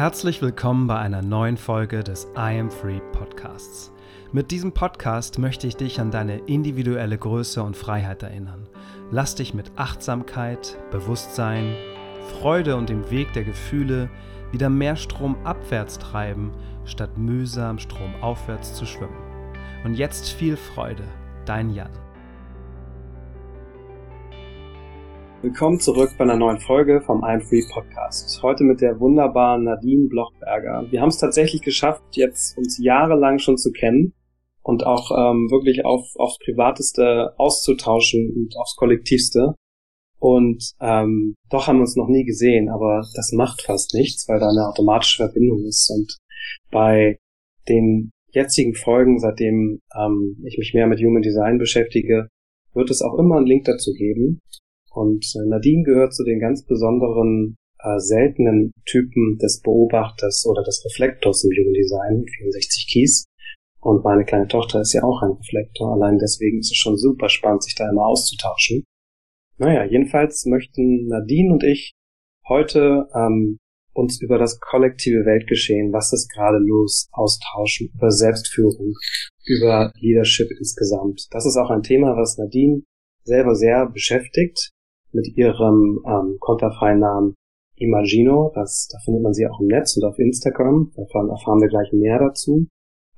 [0.00, 3.92] Herzlich willkommen bei einer neuen Folge des I Am Free Podcasts.
[4.32, 8.66] Mit diesem Podcast möchte ich dich an deine individuelle Größe und Freiheit erinnern.
[9.10, 11.74] Lass dich mit Achtsamkeit, Bewusstsein,
[12.32, 14.08] Freude und dem Weg der Gefühle
[14.52, 16.50] wieder mehr Strom abwärts treiben,
[16.86, 19.20] statt mühsam Strom aufwärts zu schwimmen.
[19.84, 21.04] Und jetzt viel Freude,
[21.44, 21.92] dein Jan.
[25.42, 28.42] Willkommen zurück bei einer neuen Folge vom I'm Free Podcast.
[28.42, 30.86] Heute mit der wunderbaren Nadine Blochberger.
[30.90, 34.12] Wir haben es tatsächlich geschafft, jetzt uns jahrelang schon zu kennen
[34.62, 39.54] und auch ähm, wirklich auf, aufs Privateste auszutauschen und aufs Kollektivste.
[40.18, 44.40] Und ähm, doch haben wir uns noch nie gesehen, aber das macht fast nichts, weil
[44.40, 45.90] da eine automatische Verbindung ist.
[45.90, 46.18] Und
[46.70, 47.18] bei
[47.66, 52.28] den jetzigen Folgen, seitdem ähm, ich mich mehr mit Human Design beschäftige,
[52.74, 54.38] wird es auch immer einen Link dazu geben.
[54.90, 60.84] Und äh, Nadine gehört zu den ganz besonderen, äh, seltenen Typen des Beobachters oder des
[60.84, 63.24] Reflektors im Human Design, 64 Keys.
[63.80, 65.92] Und meine kleine Tochter ist ja auch ein Reflektor.
[65.92, 68.84] Allein deswegen ist es schon super spannend, sich da immer auszutauschen.
[69.58, 71.92] Naja, jedenfalls möchten Nadine und ich
[72.48, 73.58] heute ähm,
[73.92, 78.94] uns über das kollektive Weltgeschehen, was ist gerade los, austauschen, über Selbstführung,
[79.44, 81.26] über Leadership insgesamt.
[81.30, 82.82] Das ist auch ein Thema, was Nadine
[83.24, 84.72] selber sehr beschäftigt
[85.12, 87.34] mit ihrem ähm, konterfreien Namen
[87.76, 88.52] Imagino.
[88.54, 90.92] Das, da findet man sie auch im Netz und auf Instagram.
[90.94, 92.66] Da erfahren wir gleich mehr dazu.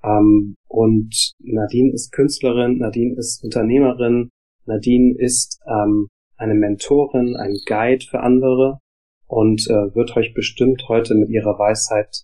[0.04, 4.30] Ähm, und Nadine ist Künstlerin, Nadine ist Unternehmerin,
[4.66, 8.78] Nadine ist ähm, eine Mentorin, ein Guide für andere
[9.26, 12.22] und äh, wird euch bestimmt heute mit ihrer Weisheit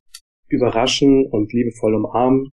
[0.49, 2.51] überraschen und liebevoll umarmen.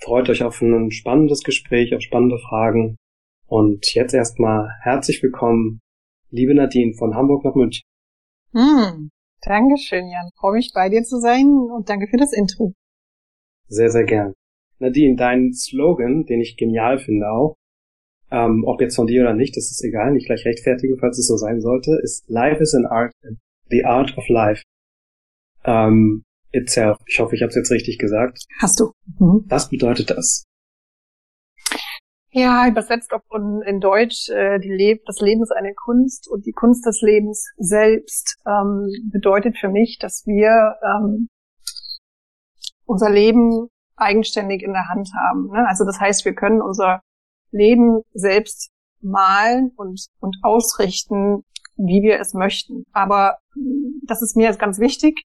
[0.00, 2.96] Freut euch auf ein spannendes Gespräch, auf spannende Fragen.
[3.46, 5.80] Und jetzt erstmal herzlich willkommen
[6.30, 7.82] Liebe Nadine, von Hamburg nach München.
[8.52, 10.30] Hm, Dankeschön, Jan.
[10.36, 12.72] Freue mich bei dir zu sein und danke für das Intro.
[13.68, 14.34] Sehr, sehr gern.
[14.78, 17.56] Nadine, dein Slogan, den ich genial finde auch,
[18.30, 21.26] ähm, ob jetzt von dir oder nicht, das ist egal, nicht gleich rechtfertigen, falls es
[21.26, 23.12] so sein sollte, ist Life is an Art,
[23.70, 24.62] the art of life
[25.64, 26.98] ähm, itself.
[27.06, 28.44] Ich hoffe, ich habe es jetzt richtig gesagt.
[28.60, 28.92] Hast du.
[29.18, 29.44] Mhm.
[29.48, 30.44] Was bedeutet das?
[32.30, 33.22] Ja, übersetzt auf
[33.66, 37.46] in Deutsch, äh, die Leb das Leben ist eine Kunst und die Kunst des Lebens
[37.56, 41.28] selbst ähm, bedeutet für mich, dass wir ähm,
[42.84, 45.48] unser Leben eigenständig in der Hand haben.
[45.50, 45.66] Ne?
[45.68, 47.00] Also das heißt, wir können unser
[47.50, 51.44] Leben selbst malen und, und ausrichten,
[51.76, 52.84] wie wir es möchten.
[52.92, 53.38] Aber
[54.06, 55.22] das ist mir jetzt ganz wichtig,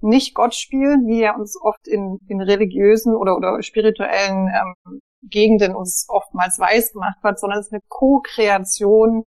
[0.00, 5.74] nicht Gott spielen, wie er uns oft in, in religiösen oder, oder spirituellen ähm, Gegenden
[5.74, 9.24] uns oftmals weiß gemacht wird, sondern es ist eine Co-Kreation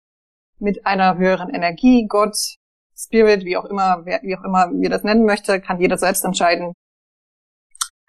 [0.59, 2.37] mit einer höheren Energie, Gott,
[2.95, 6.73] Spirit, wie auch immer, wie auch immer wir das nennen möchte, kann jeder selbst entscheiden.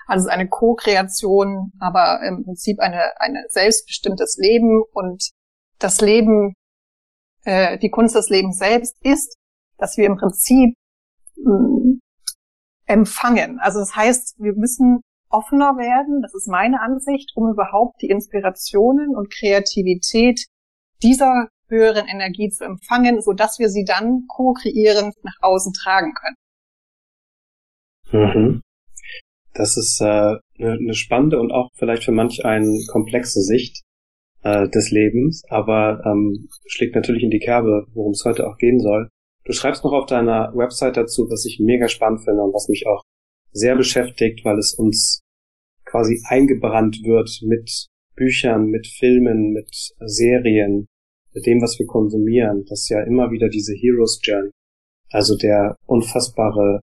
[0.07, 5.31] Also es ist eine Co-Kreation, aber im Prinzip eine, eine selbstbestimmtes Leben und
[5.79, 6.55] das Leben,
[7.45, 9.37] äh, die Kunst des Lebens selbst ist,
[9.79, 10.75] dass wir im Prinzip
[11.37, 12.01] mh, mm,
[12.87, 13.59] empfangen.
[13.61, 15.01] Also das heißt, wir müssen
[15.33, 20.47] offener werden, das ist meine Ansicht, um überhaupt die Inspirationen und Kreativität
[21.03, 26.37] dieser höheren Energie zu empfangen, so dass wir sie dann co-kreierend nach außen tragen können.
[28.13, 28.61] Mhm.
[29.55, 33.83] Das ist äh, eine, eine spannende und auch vielleicht für manch eine komplexe Sicht
[34.43, 38.79] äh, des Lebens, aber ähm, schlägt natürlich in die Kerbe, worum es heute auch gehen
[38.79, 39.09] soll.
[39.45, 42.87] Du schreibst noch auf deiner Website dazu, was ich mega spannend finde und was mich
[42.87, 43.03] auch
[43.53, 45.22] sehr beschäftigt, weil es uns
[45.93, 47.87] quasi eingebrannt wird mit
[48.17, 49.69] Büchern, mit Filmen, mit
[50.01, 50.87] Serien,
[51.35, 52.65] mit dem, was wir konsumieren.
[52.69, 54.51] Das ist ja immer wieder diese Heroes Journey.
[55.11, 56.81] Also der unfassbare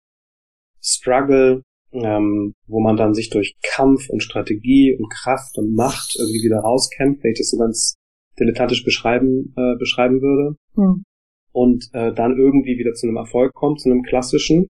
[0.82, 6.46] Struggle, ähm, wo man dann sich durch Kampf und Strategie und Kraft und Macht irgendwie
[6.46, 7.96] wieder rauskämpft, wenn ich das so ganz
[8.40, 10.56] dilettantisch beschreiben, äh, beschreiben würde.
[10.76, 11.04] Hm.
[11.52, 14.68] Und äh, dann irgendwie wieder zu einem Erfolg kommt, zu einem klassischen.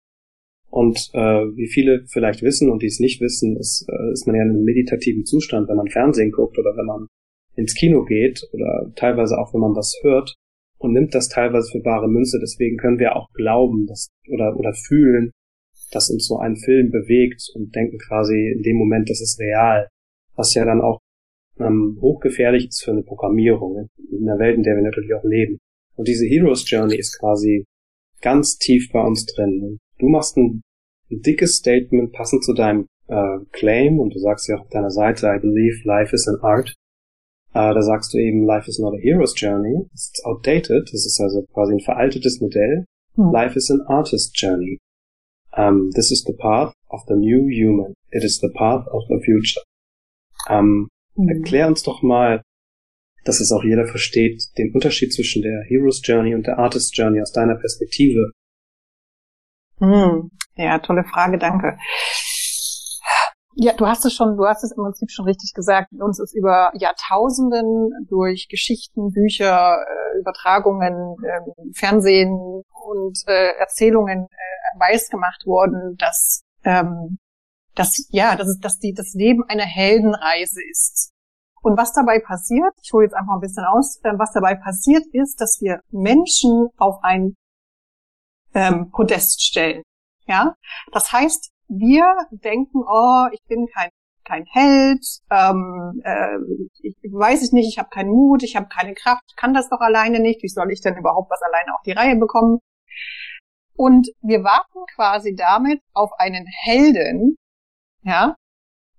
[0.71, 1.19] Und äh,
[1.57, 4.51] wie viele vielleicht wissen und die es nicht wissen, ist, äh, ist man ja in
[4.51, 7.07] einem meditativen Zustand, wenn man Fernsehen guckt oder wenn man
[7.57, 10.35] ins Kino geht oder teilweise auch, wenn man was hört
[10.79, 12.39] und nimmt das teilweise für bare Münze.
[12.41, 15.33] Deswegen können wir auch glauben dass, oder, oder fühlen,
[15.91, 19.89] dass uns so ein Film bewegt und denken quasi in dem Moment, das ist real.
[20.37, 21.01] Was ja dann auch
[21.59, 25.59] ähm, hochgefährlich ist für eine Programmierung in der Welt, in der wir natürlich auch leben.
[25.97, 27.65] Und diese Heroes Journey ist quasi
[28.21, 29.79] ganz tief bei uns drin.
[29.99, 30.63] Du machst ein,
[31.11, 34.91] ein dickes Statement passend zu deinem äh, Claim und du sagst ja auch auf deiner
[34.91, 36.75] Seite, I believe life is an art.
[37.55, 39.87] Äh, da sagst du eben, life is not a hero's journey.
[39.93, 40.89] It's outdated.
[40.93, 42.85] Das ist also quasi ein veraltetes Modell.
[43.15, 43.33] Hm.
[43.33, 44.79] Life is an artist's journey.
[45.57, 47.95] Um, this is the path of the new human.
[48.11, 49.63] It is the path of the future.
[50.49, 51.29] Um, mhm.
[51.29, 52.43] Erklär uns doch mal,
[53.25, 57.21] dass es auch jeder versteht, den Unterschied zwischen der Hero's Journey und der Artist Journey
[57.21, 58.31] aus deiner Perspektive.
[59.79, 60.31] Hm.
[60.57, 61.79] Ja, tolle Frage, danke.
[63.61, 65.89] Ja, du hast es schon, du hast es im Prinzip schon richtig gesagt.
[65.93, 71.41] Uns ist über Jahrtausenden durch Geschichten, Bücher, äh, Übertragungen, äh,
[71.75, 77.19] Fernsehen und äh, Erzählungen äh, weiß gemacht worden, dass ähm,
[77.75, 81.13] dass ja, dass, es, dass die das Leben eine Heldenreise ist.
[81.61, 85.05] Und was dabei passiert, ich hole jetzt einfach ein bisschen aus, äh, was dabei passiert
[85.13, 87.35] ist, dass wir Menschen auf ein
[88.55, 89.83] ähm, Podest stellen.
[90.27, 90.55] Ja,
[90.93, 93.91] das heißt, wir denken, oh, ich bin kein
[94.29, 96.37] kein Held, ähm, äh,
[96.83, 99.81] ich, weiß ich nicht, ich habe keinen Mut, ich habe keine Kraft, kann das doch
[99.81, 102.59] alleine nicht, wie soll ich denn überhaupt was alleine auf die Reihe bekommen?
[103.75, 107.37] Und wir warten quasi damit auf einen Helden,
[108.03, 108.35] ja,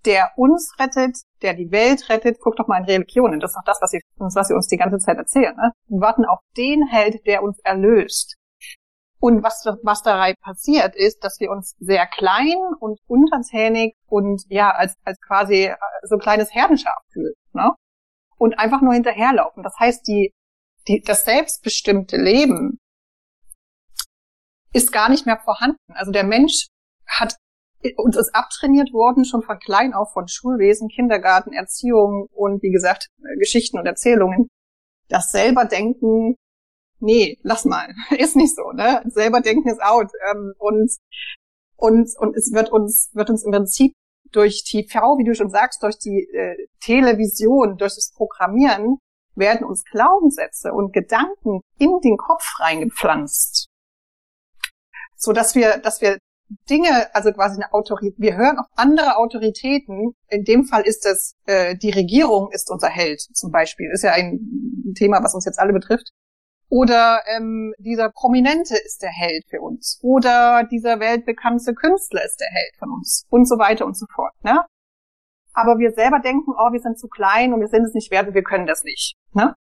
[0.06, 2.38] der uns rettet, der die Welt rettet.
[2.42, 4.78] Guck doch mal in Religionen, das ist doch das, was sie, was sie uns die
[4.78, 5.56] ganze Zeit erzählen.
[5.56, 5.72] Ne?
[5.88, 8.36] Wir warten auf den Held, der uns erlöst.
[9.22, 14.72] Und was, was dabei passiert, ist, dass wir uns sehr klein und untertänig und ja,
[14.72, 17.34] als, als quasi äh, so ein kleines Herdenschaf fühlen.
[17.54, 17.74] Ne?
[18.38, 19.62] Und einfach nur hinterherlaufen.
[19.62, 20.32] Das heißt, die,
[20.88, 22.80] die, das selbstbestimmte Leben
[24.72, 25.78] ist gar nicht mehr vorhanden.
[25.94, 26.68] Also der Mensch
[27.06, 27.36] hat
[27.96, 33.08] uns ist abtrainiert worden, schon von klein auf von Schulwesen, Kindergarten, Erziehung und wie gesagt,
[33.40, 34.50] Geschichten und Erzählungen.
[35.08, 36.36] Das selber denken
[37.00, 39.02] nee, lass mal, ist nicht so, ne?
[39.08, 40.12] Selber denken ist out.
[40.32, 40.92] Ähm, und,
[41.76, 43.94] und, und es wird uns, wird uns im Prinzip
[44.32, 48.98] durch TV, wie du schon sagst, durch die äh, Television, durch das Programmieren,
[49.36, 53.68] werden uns Glaubenssätze und Gedanken in den Kopf reingepflanzt.
[55.16, 56.18] So dass wir, dass wir
[56.70, 60.14] Dinge, also quasi eine Autorität, wir hören auf andere Autoritäten.
[60.30, 63.90] In dem Fall ist es, äh, die Regierung ist unser Held zum Beispiel.
[63.94, 64.40] Ist ja ein
[64.96, 66.10] Thema, was uns jetzt alle betrifft.
[66.70, 70.00] Oder ähm, dieser Prominente ist der Held für uns.
[70.04, 73.26] Oder dieser weltbekannte Künstler ist der Held von uns.
[73.30, 74.34] Und so weiter und so fort.
[74.44, 74.64] Ne?
[75.54, 78.28] Aber wir selber denken, oh, wir sind zu klein und wir sind es nicht wert
[78.28, 79.16] und wir können das nicht.
[79.34, 79.56] Ne?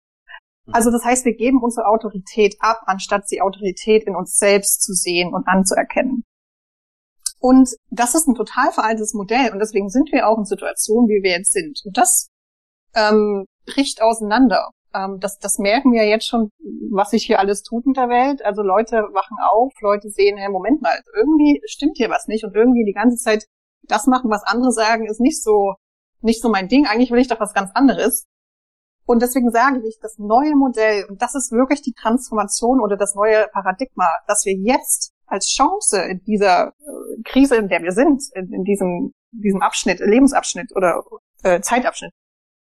[0.67, 0.75] Mhm.
[0.75, 4.95] Also das heißt, wir geben unsere Autorität ab, anstatt die Autorität in uns selbst zu
[4.95, 6.25] sehen und anzuerkennen.
[7.39, 11.23] Und das ist ein total veraltetes Modell und deswegen sind wir auch in Situationen, wie
[11.23, 11.83] wir jetzt sind.
[11.85, 12.29] Und das
[12.95, 14.71] ähm, bricht auseinander.
[14.95, 16.51] Ähm, das, das merken wir jetzt schon,
[16.91, 18.45] was sich hier alles tut in der Welt.
[18.45, 22.55] Also Leute wachen auf, Leute sehen, hey, Moment mal, irgendwie stimmt hier was nicht und
[22.55, 23.47] irgendwie die ganze Zeit
[23.83, 25.75] das machen, was andere sagen, ist nicht so,
[26.21, 26.87] nicht so mein Ding.
[26.87, 28.27] Eigentlich will ich doch was ganz anderes.
[29.07, 33.15] Und deswegen sage ich, das neue Modell, und das ist wirklich die Transformation oder das
[33.15, 38.23] neue Paradigma, dass wir jetzt als Chance in dieser äh, Krise, in der wir sind,
[38.35, 41.03] in, in diesem, diesem Abschnitt, Lebensabschnitt oder
[41.43, 42.13] äh, Zeitabschnitt,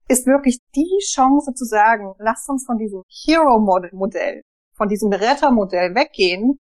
[0.08, 4.42] ist wirklich die Chance zu sagen, lasst uns von diesem Hero-Modell,
[4.76, 6.58] von diesem Rettermodell weggehen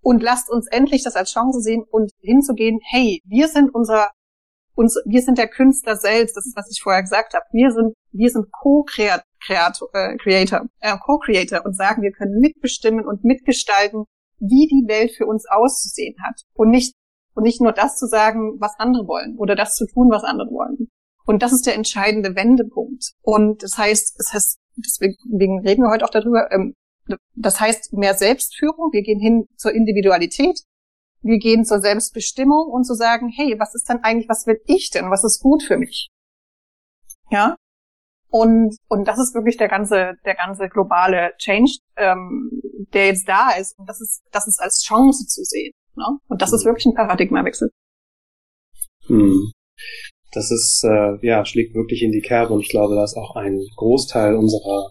[0.00, 4.10] und lasst uns endlich das als Chance sehen und hinzugehen, hey, wir sind unser,
[4.74, 7.44] uns, wir sind der Künstler selbst, das ist, was ich vorher gesagt habe.
[7.52, 9.24] Wir sind, wir sind Co-Creator,
[9.92, 14.04] äh, Creator, äh, Co-Creator und sagen, wir können mitbestimmen und mitgestalten,
[14.38, 16.42] wie die Welt für uns auszusehen hat.
[16.54, 16.94] Und nicht,
[17.34, 20.50] und nicht nur das zu sagen, was andere wollen oder das zu tun, was andere
[20.50, 20.87] wollen.
[21.28, 23.12] Und das ist der entscheidende Wendepunkt.
[23.20, 26.72] Und das heißt, es heißt, deswegen reden wir heute auch darüber, ähm,
[27.34, 28.92] das heißt mehr Selbstführung.
[28.92, 30.58] Wir gehen hin zur Individualität.
[31.20, 34.88] Wir gehen zur Selbstbestimmung und zu sagen, hey, was ist denn eigentlich, was will ich
[34.88, 35.10] denn?
[35.10, 36.08] Was ist gut für mich?
[37.30, 37.56] Ja.
[38.30, 42.50] Und, und das ist wirklich der ganze, der ganze globale Change, ähm,
[42.94, 43.78] der jetzt da ist.
[43.78, 45.74] Und das ist, das ist als Chance zu sehen.
[45.94, 46.06] Ne?
[46.28, 47.68] Und das ist wirklich ein Paradigmawechsel.
[49.08, 49.52] Hm
[50.32, 53.36] das ist, äh, ja, schlägt wirklich in die Kerbe und ich glaube, da ist auch
[53.36, 54.90] ein Großteil unserer,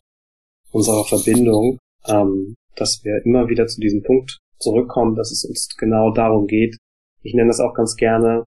[0.72, 1.78] unserer Verbindung,
[2.08, 6.78] ähm, dass wir immer wieder zu diesem Punkt zurückkommen, dass es uns genau darum geht.
[7.22, 8.44] Ich nenne das auch ganz gerne,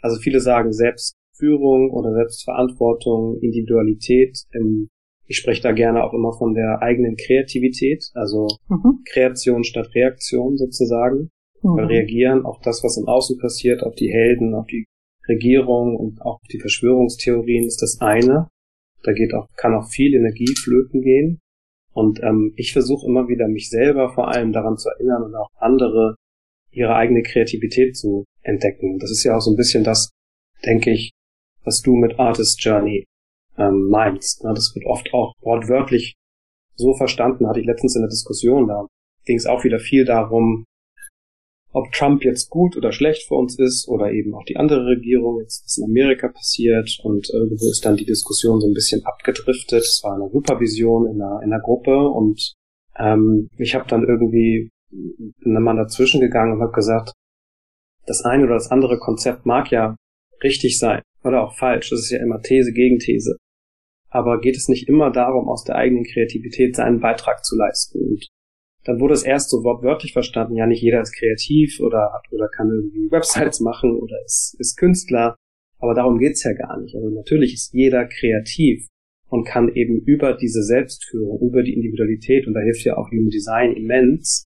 [0.00, 4.38] also viele sagen Selbstführung oder Selbstverantwortung, Individualität.
[4.54, 4.88] Ähm,
[5.26, 9.02] ich spreche da gerne auch immer von der eigenen Kreativität, also mhm.
[9.08, 11.30] Kreation statt Reaktion sozusagen.
[11.62, 11.76] Mhm.
[11.76, 14.84] Weil reagieren auf das, was im Außen passiert, auf die Helden, auf die
[15.34, 18.48] Regierung und auch die Verschwörungstheorien ist das eine.
[19.02, 21.40] Da geht auch, kann auch viel Energie flöten gehen.
[21.92, 25.48] Und ähm, ich versuche immer wieder, mich selber vor allem daran zu erinnern und auch
[25.56, 26.16] andere
[26.70, 28.98] ihre eigene Kreativität zu entdecken.
[28.98, 30.10] Das ist ja auch so ein bisschen das,
[30.64, 31.10] denke ich,
[31.64, 33.04] was du mit Artist Journey
[33.58, 34.42] ähm, meinst.
[34.42, 36.14] Das wird oft auch wortwörtlich
[36.76, 38.86] so verstanden, hatte ich letztens in der Diskussion, da
[39.26, 40.64] ging es auch wieder viel darum,
[41.72, 45.40] ob Trump jetzt gut oder schlecht für uns ist oder eben auch die andere Regierung,
[45.40, 49.82] jetzt was in Amerika passiert und irgendwo ist dann die Diskussion so ein bisschen abgedriftet.
[49.82, 52.52] Es war eine Supervision in einer, in einer Gruppe und
[52.98, 54.70] ähm, ich habe dann irgendwie
[55.40, 57.12] mal dazwischen gegangen und habe gesagt,
[58.06, 59.96] das eine oder das andere Konzept mag ja
[60.42, 61.90] richtig sein oder auch falsch.
[61.90, 63.36] Das ist ja immer These gegen These.
[64.10, 67.98] Aber geht es nicht immer darum, aus der eigenen Kreativität seinen Beitrag zu leisten?
[67.98, 68.28] Und
[68.84, 72.48] dann wurde es erst so wortwörtlich verstanden, ja, nicht jeder ist kreativ oder hat oder
[72.48, 75.36] kann irgendwie Websites machen oder ist, ist Künstler.
[75.78, 76.94] Aber darum geht's ja gar nicht.
[76.94, 78.86] Also natürlich ist jeder kreativ
[79.28, 83.30] und kann eben über diese Selbstführung, über die Individualität, und da hilft ja auch Human
[83.30, 84.44] Design immens,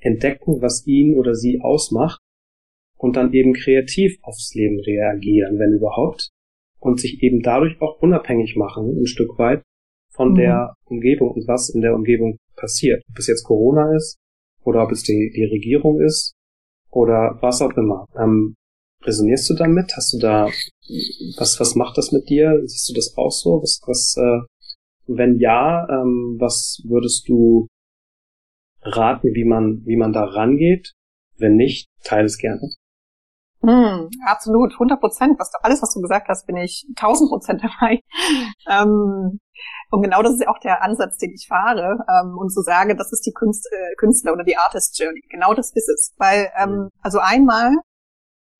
[0.00, 2.20] entdecken, was ihn oder sie ausmacht
[2.96, 6.30] und dann eben kreativ aufs Leben reagieren, wenn überhaupt,
[6.80, 9.62] und sich eben dadurch auch unabhängig machen, ein Stück weit
[10.10, 10.36] von mhm.
[10.36, 13.02] der Umgebung und was in der Umgebung passiert.
[13.10, 14.18] Ob es jetzt Corona ist
[14.64, 16.34] oder ob es die, die Regierung ist
[16.90, 18.06] oder was auch immer.
[18.16, 18.54] Ähm,
[19.02, 19.92] resonierst du damit?
[19.96, 20.48] Hast du da
[21.38, 22.60] was was macht das mit dir?
[22.64, 23.60] Siehst du das auch so?
[23.62, 24.40] Was was äh,
[25.06, 27.66] wenn ja, ähm, was würdest du
[28.82, 30.92] raten, wie man wie man da rangeht?
[31.36, 32.70] Wenn nicht, teile es gerne.
[33.60, 35.38] Mm, absolut, 100 Prozent.
[35.38, 38.00] Was du, alles, was du gesagt hast, bin ich 1000 Prozent dabei.
[38.70, 39.40] Ähm,
[39.90, 42.96] und genau das ist ja auch der Ansatz, den ich fahre ähm, und so sage,
[42.96, 45.22] das ist die Künst, äh, Künstler oder die Artist Journey.
[45.30, 46.14] Genau das ist es.
[46.18, 46.88] Weil, ähm, mhm.
[47.02, 47.74] also einmal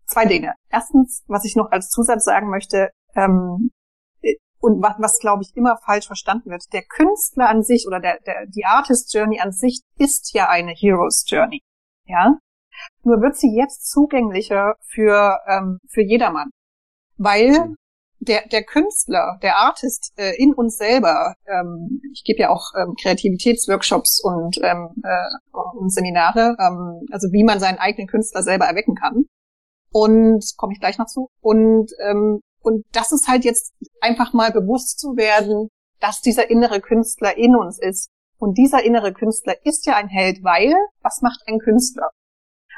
[0.07, 0.55] zwei Dinge.
[0.71, 3.71] Erstens, was ich noch als Zusatz sagen möchte, ähm,
[4.23, 8.01] äh, und was, was glaube ich immer falsch verstanden wird, der Künstler an sich oder
[8.01, 11.61] der, der, die Artist Journey an sich ist ja eine Heroes Journey.
[12.05, 12.39] Ja,
[13.03, 16.51] nur wird sie jetzt zugänglicher für, ähm, für jedermann.
[17.17, 17.77] Weil mhm.
[18.21, 22.95] Der, der Künstler, der Artist äh, in uns selber, ähm, ich gebe ja auch ähm,
[23.01, 28.95] Kreativitätsworkshops und, ähm, äh, und Seminare, ähm, also wie man seinen eigenen Künstler selber erwecken
[28.95, 29.25] kann.
[29.91, 31.29] Und komme ich gleich noch zu.
[31.41, 35.69] Und, ähm, und das ist halt jetzt einfach mal bewusst zu werden,
[36.01, 38.11] dass dieser innere Künstler in uns ist.
[38.39, 42.11] Und dieser innere Künstler ist ja ein Held, weil was macht ein Künstler?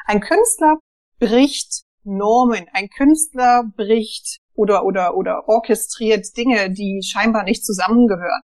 [0.07, 0.79] Ein Künstler
[1.19, 2.67] bricht Normen.
[2.73, 8.41] Ein Künstler bricht oder, oder, oder orchestriert Dinge, die scheinbar nicht zusammengehören.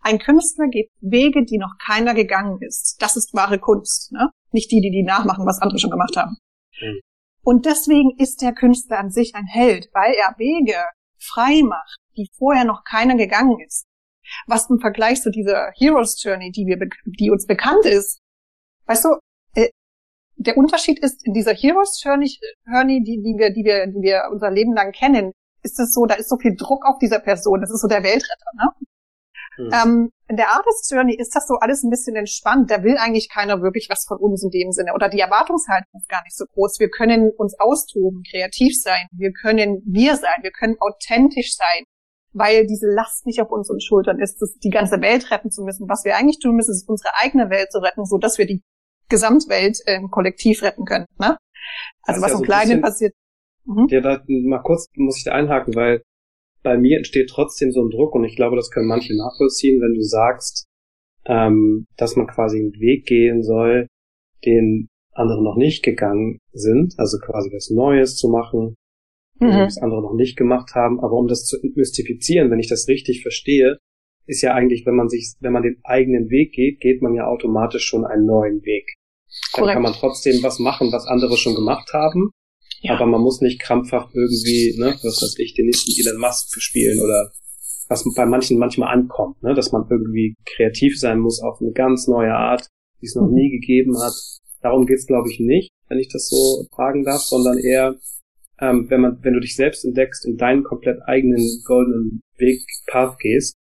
[0.00, 2.96] Ein Künstler geht Wege, die noch keiner gegangen ist.
[3.00, 4.30] Das ist wahre Kunst, ne?
[4.52, 6.36] Nicht die, die die nachmachen, was andere schon gemacht haben.
[6.80, 7.00] Mhm.
[7.42, 10.84] Und deswegen ist der Künstler an sich ein Held, weil er Wege
[11.18, 13.86] frei macht, die vorher noch keiner gegangen ist.
[14.46, 18.20] Was im Vergleich zu dieser Heroes Journey, die wir, die uns bekannt ist,
[18.86, 19.16] weißt du,
[20.40, 22.30] der Unterschied ist in dieser Heroes Journey,
[22.66, 26.06] Journey die, die wir, die wir, die wir unser Leben lang kennen, ist es so,
[26.06, 27.60] da ist so viel Druck auf dieser Person.
[27.60, 28.68] Das ist so der Weltretter, ne?
[29.58, 29.70] Mhm.
[29.72, 32.70] Ähm, in der Artist Journey ist das so alles ein bisschen entspannt.
[32.70, 34.94] Da will eigentlich keiner wirklich was von uns in dem Sinne.
[34.94, 36.78] Oder die Erwartungshaltung ist gar nicht so groß.
[36.78, 39.06] Wir können uns austoben, kreativ sein.
[39.12, 40.42] Wir können wir sein.
[40.42, 41.84] Wir können authentisch sein.
[42.32, 45.88] Weil diese Last nicht auf unseren Schultern ist, die ganze Welt retten zu müssen.
[45.88, 48.62] Was wir eigentlich tun müssen, ist unsere eigene Welt zu retten, so dass wir die
[49.08, 51.06] Gesamtwelt ähm, kollektiv retten können.
[51.18, 51.36] Ne?
[52.02, 53.14] Also was ja im so Kleinen passiert.
[53.70, 53.86] Mhm.
[53.88, 56.02] Ja, da mal kurz muss ich da einhaken, weil
[56.62, 59.94] bei mir entsteht trotzdem so ein Druck und ich glaube, das können manche nachvollziehen, wenn
[59.94, 60.66] du sagst,
[61.26, 63.86] ähm, dass man quasi einen Weg gehen soll,
[64.44, 68.74] den andere noch nicht gegangen sind, also quasi was Neues zu machen,
[69.38, 69.48] mhm.
[69.48, 71.00] was andere noch nicht gemacht haben.
[71.00, 73.78] Aber um das zu mystifizieren, wenn ich das richtig verstehe,
[74.26, 77.26] ist ja eigentlich, wenn man sich, wenn man den eigenen Weg geht, geht man ja
[77.26, 78.94] automatisch schon einen neuen Weg.
[79.52, 79.74] Dann Korrekt.
[79.74, 82.30] kann man trotzdem was machen, was andere schon gemacht haben.
[82.80, 82.94] Ja.
[82.94, 86.98] Aber man muss nicht krampfhaft irgendwie, ne, was weiß ich, den nächsten Elon Musk spielen
[87.00, 87.30] oder
[87.88, 92.06] was bei manchen manchmal ankommt, ne, dass man irgendwie kreativ sein muss auf eine ganz
[92.06, 92.68] neue Art,
[93.00, 93.34] die es noch mhm.
[93.34, 94.14] nie gegeben hat.
[94.62, 97.96] Darum geht's, glaube ich, nicht, wenn ich das so fragen darf, sondern eher,
[98.60, 103.18] ähm, wenn man, wenn du dich selbst entdeckst und deinen komplett eigenen goldenen Weg, Path
[103.18, 103.56] gehst,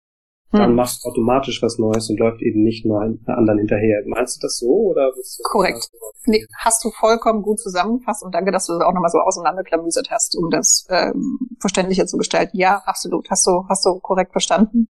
[0.58, 0.76] dann hm.
[0.76, 4.02] machst du automatisch was Neues und läuft eben nicht nur anderen hinterher.
[4.06, 5.10] Meinst du das so oder?
[5.42, 5.90] Korrekt.
[6.26, 10.10] Nee, hast du vollkommen gut zusammengefasst und danke, dass du das auch nochmal so auseinanderklamüsert
[10.10, 12.56] hast, um das ähm, verständlicher zu gestalten.
[12.56, 13.28] Ja, absolut.
[13.30, 14.88] Hast du, hast du korrekt verstanden.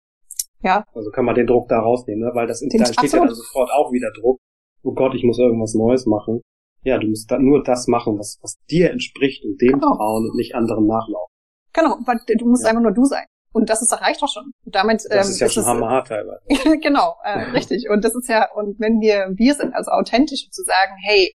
[0.62, 0.86] Ja.
[0.94, 2.32] Also kann man den Druck da rausnehmen, ne?
[2.34, 3.14] weil das da entsteht absolut.
[3.14, 4.40] ja dann sofort auch wieder Druck.
[4.84, 6.42] Oh Gott, ich muss irgendwas Neues machen.
[6.84, 9.96] Ja, du musst da nur das machen, was, was dir entspricht und dem genau.
[9.96, 11.34] trauen und nicht anderen nachlaufen.
[11.74, 12.70] Genau, weil du musst ja.
[12.70, 13.26] einfach nur du sein.
[13.54, 14.52] Und das ist, das reicht doch schon.
[14.66, 16.42] Und damit, das ähm, ist ja schon hammerhart teilweise.
[16.82, 17.88] genau, äh, richtig.
[17.90, 21.34] Und das ist ja, und wenn wir wir sind, also authentisch zu sagen, hey,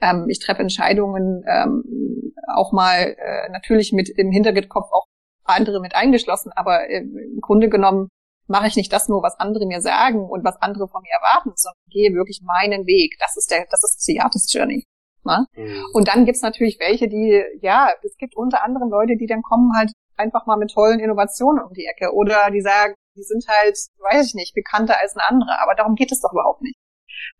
[0.00, 5.06] ähm, ich treffe Entscheidungen ähm, auch mal äh, natürlich mit im Hinterkopf auch
[5.44, 8.08] andere mit eingeschlossen, aber äh, im Grunde genommen
[8.48, 11.52] mache ich nicht das nur, was andere mir sagen und was andere von mir erwarten,
[11.54, 13.14] sondern gehe wirklich meinen Weg.
[13.20, 14.84] Das ist der, das ist die Artist Journey.
[15.24, 15.46] Ne?
[15.54, 15.84] Mhm.
[15.92, 19.70] Und dann gibt's natürlich welche, die, ja, es gibt unter anderem Leute, die dann kommen
[19.76, 22.12] halt einfach mal mit tollen Innovationen um die Ecke.
[22.12, 25.60] Oder die sagen, die sind halt, weiß ich nicht, bekannter als eine andere.
[25.62, 26.76] Aber darum geht es doch überhaupt nicht.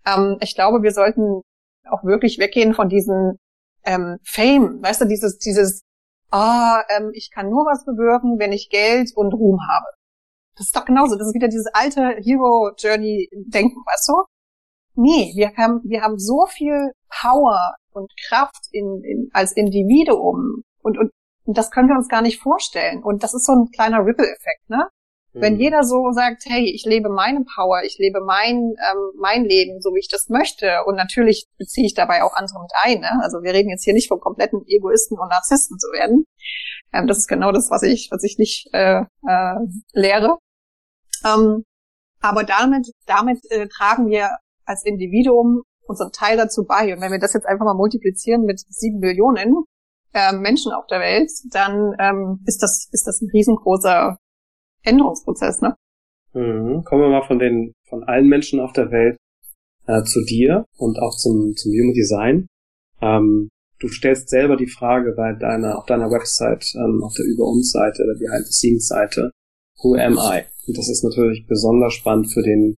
[0.07, 1.43] Ähm, ich glaube, wir sollten
[1.89, 3.39] auch wirklich weggehen von diesen
[3.85, 5.83] ähm, Fame, weißt du, dieses, dieses,
[6.31, 9.87] ah, ähm, ich kann nur was bewirken, wenn ich Geld und Ruhm habe.
[10.57, 11.17] Das ist doch genauso.
[11.17, 14.25] Das ist wieder dieses alte Hero Journey Denken, weißt du?
[14.95, 20.99] Nee, wir haben, wir haben so viel Power und Kraft in, in, als Individuum und,
[20.99, 21.11] und,
[21.45, 23.03] und das können wir uns gar nicht vorstellen.
[23.03, 24.89] Und das ist so ein kleiner Ripple-Effekt, ne?
[25.33, 25.61] Wenn mhm.
[25.61, 29.91] jeder so sagt, hey, ich lebe meine Power, ich lebe mein, ähm, mein Leben, so
[29.91, 33.01] wie ich das möchte, und natürlich beziehe ich dabei auch andere mit ein.
[33.01, 33.21] Ne?
[33.23, 36.25] Also wir reden jetzt hier nicht von kompletten Egoisten und Narzissten zu werden.
[36.93, 39.55] Ähm, das ist genau das, was ich, was ich nicht äh, äh,
[39.93, 40.39] lehre.
[41.25, 41.63] Ähm,
[42.21, 44.31] aber damit, damit äh, tragen wir
[44.65, 46.93] als Individuum unseren Teil dazu bei.
[46.93, 49.65] Und wenn wir das jetzt einfach mal multiplizieren mit sieben Millionen
[50.13, 54.17] äh, Menschen auf der Welt, dann ähm, ist das ist das ein riesengroßer
[54.83, 55.75] Änderungsprozess, ne?
[56.33, 56.85] Mhm.
[56.85, 59.17] Kommen wir mal von den, von allen Menschen auf der Welt
[59.87, 62.47] äh, zu dir und auch zum, zum Human Design.
[63.01, 63.49] Ähm,
[63.81, 67.73] du stellst selber die Frage bei deiner, auf deiner Website, ähm, auf der Über uns
[67.73, 69.31] Seite, der Behind the Scenes Seite,
[69.83, 70.45] Who am I?
[70.67, 72.77] Und das ist natürlich besonders spannend für den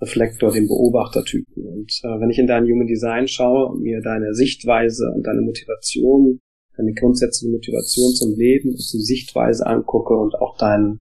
[0.00, 1.64] Reflektor, den Beobachtertypen.
[1.64, 5.40] Und äh, wenn ich in dein Human Design schaue und mir deine Sichtweise und deine
[5.40, 6.40] Motivation,
[6.76, 10.98] deine grundsätzliche Motivation zum Leben zur Sichtweise angucke und auch dein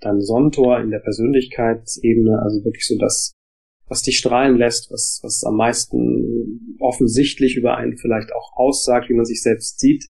[0.00, 3.32] dann Sontor in der Persönlichkeitsebene, also wirklich so das,
[3.88, 9.14] was dich strahlen lässt, was, was am meisten offensichtlich über einen vielleicht auch aussagt, wie
[9.14, 10.06] man sich selbst sieht.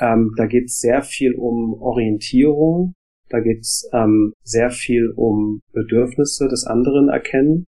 [0.00, 2.94] Ähm, da geht es sehr viel um Orientierung,
[3.28, 7.64] da geht es ähm, sehr viel um Bedürfnisse des anderen erkennen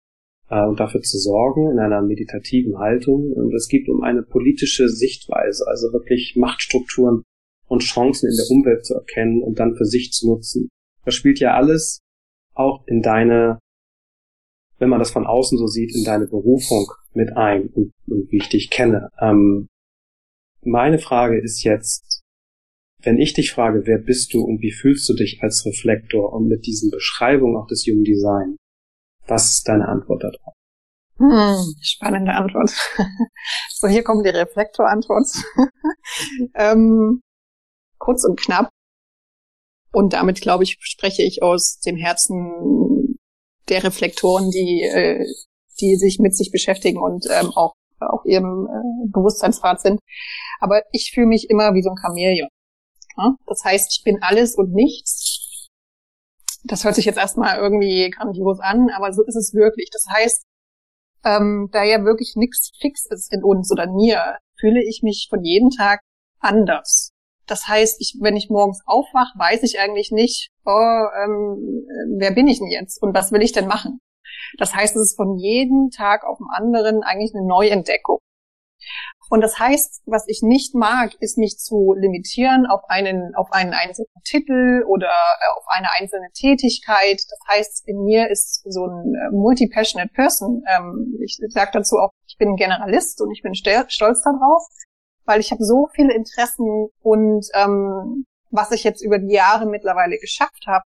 [0.53, 3.31] äh, und dafür zu sorgen in einer meditativen Haltung.
[3.33, 7.23] Und es geht um eine politische Sichtweise, also wirklich Machtstrukturen
[7.67, 10.69] und Chancen in der Umwelt zu erkennen und dann für sich zu nutzen.
[11.05, 11.99] Das spielt ja alles
[12.53, 13.57] auch in deine,
[14.77, 18.37] wenn man das von außen so sieht, in deine Berufung mit ein und, und wie
[18.37, 19.09] ich dich kenne.
[19.19, 19.67] Ähm,
[20.61, 22.21] meine Frage ist jetzt,
[23.01, 26.47] wenn ich dich frage, wer bist du und wie fühlst du dich als Reflektor und
[26.47, 28.55] mit diesen Beschreibungen auch des Human Design,
[29.27, 30.53] was ist deine Antwort darauf?
[31.17, 32.71] Hm, spannende Antwort.
[33.69, 35.27] so, hier kommt die Reflektorantwort.
[36.55, 37.21] ähm,
[37.97, 38.69] kurz und knapp.
[39.91, 43.19] Und damit, glaube ich, spreche ich aus dem Herzen
[43.69, 45.23] der Reflektoren, die, äh,
[45.79, 49.99] die sich mit sich beschäftigen und ähm, auch auf ihrem äh, Bewusstseinsfahrt sind.
[50.59, 52.49] Aber ich fühle mich immer wie so ein Chamäleon.
[53.17, 53.35] Ja?
[53.45, 55.32] Das heißt, ich bin alles und nichts.
[56.63, 59.89] Das hört sich jetzt erstmal irgendwie grandios an, aber so ist es wirklich.
[59.91, 60.43] Das heißt,
[61.25, 65.43] ähm, da ja wirklich nichts fix ist in uns oder mir, fühle ich mich von
[65.43, 66.01] jedem Tag
[66.39, 67.11] anders.
[67.45, 71.85] Das heißt, ich, wenn ich morgens aufwache, weiß ich eigentlich nicht, oh, ähm,
[72.17, 73.99] wer bin ich denn jetzt und was will ich denn machen?
[74.57, 78.19] Das heißt, es ist von jedem Tag auf den anderen eigentlich eine Neuentdeckung.
[79.33, 83.73] Und das heißt, was ich nicht mag, ist mich zu limitieren auf einen, auf einen
[83.73, 87.17] einzelnen Titel oder äh, auf eine einzelne Tätigkeit.
[87.17, 90.61] Das heißt, in mir ist so ein äh, multi-passionate person.
[90.69, 94.67] Ähm, ich sage dazu auch, ich bin Generalist und ich bin stolz darauf
[95.25, 100.17] weil ich habe so viele Interessen und ähm, was ich jetzt über die Jahre mittlerweile
[100.17, 100.83] geschafft habe,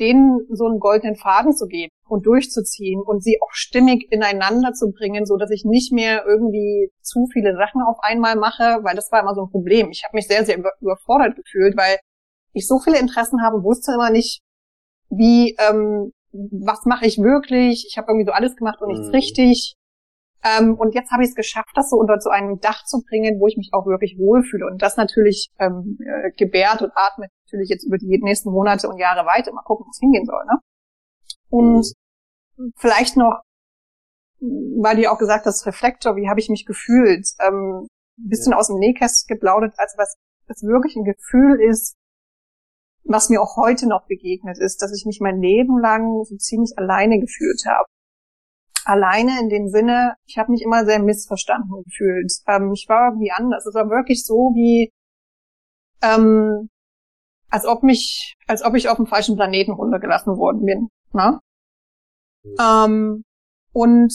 [0.00, 4.90] denen so einen goldenen Faden zu geben und durchzuziehen und sie auch stimmig ineinander zu
[4.90, 9.12] bringen, so dass ich nicht mehr irgendwie zu viele Sachen auf einmal mache, weil das
[9.12, 9.90] war immer so ein Problem.
[9.90, 11.98] Ich habe mich sehr, sehr überfordert gefühlt, weil
[12.52, 14.40] ich so viele Interessen habe, wusste immer nicht,
[15.10, 17.86] wie, ähm, was mache ich wirklich.
[17.88, 19.14] Ich habe irgendwie so alles gemacht und nichts mhm.
[19.14, 19.76] richtig.
[20.42, 23.40] Ähm, und jetzt habe ich es geschafft, das so unter so einem Dach zu bringen,
[23.40, 24.66] wo ich mich auch wirklich wohlfühle.
[24.66, 28.98] Und das natürlich ähm, äh, gebärt und atmet natürlich jetzt über die nächsten Monate und
[28.98, 29.52] Jahre weiter.
[29.52, 30.44] Mal gucken, wo es hingehen soll.
[30.46, 30.58] Ne?
[31.50, 31.86] Und
[32.56, 32.72] mhm.
[32.76, 33.42] vielleicht noch,
[34.40, 37.26] weil du ja auch gesagt hast, Reflektor, wie habe ich mich gefühlt?
[37.40, 37.86] Ähm,
[38.18, 38.58] ein bisschen ja.
[38.58, 41.96] aus dem Nähkästchen geplaudert, also was, was wirklich ein Gefühl ist,
[43.04, 46.72] was mir auch heute noch begegnet ist, dass ich mich mein Leben lang so ziemlich
[46.76, 47.86] alleine gefühlt habe
[48.84, 52.32] alleine in dem Sinne, ich habe mich immer sehr missverstanden gefühlt.
[52.46, 53.66] Ähm, ich war irgendwie anders.
[53.66, 54.92] Es war wirklich so wie,
[56.02, 56.68] ähm,
[57.50, 60.88] als ob mich, als ob ich auf dem falschen Planeten runtergelassen worden bin.
[61.12, 61.38] Ne?
[62.58, 63.24] Ähm,
[63.72, 64.12] und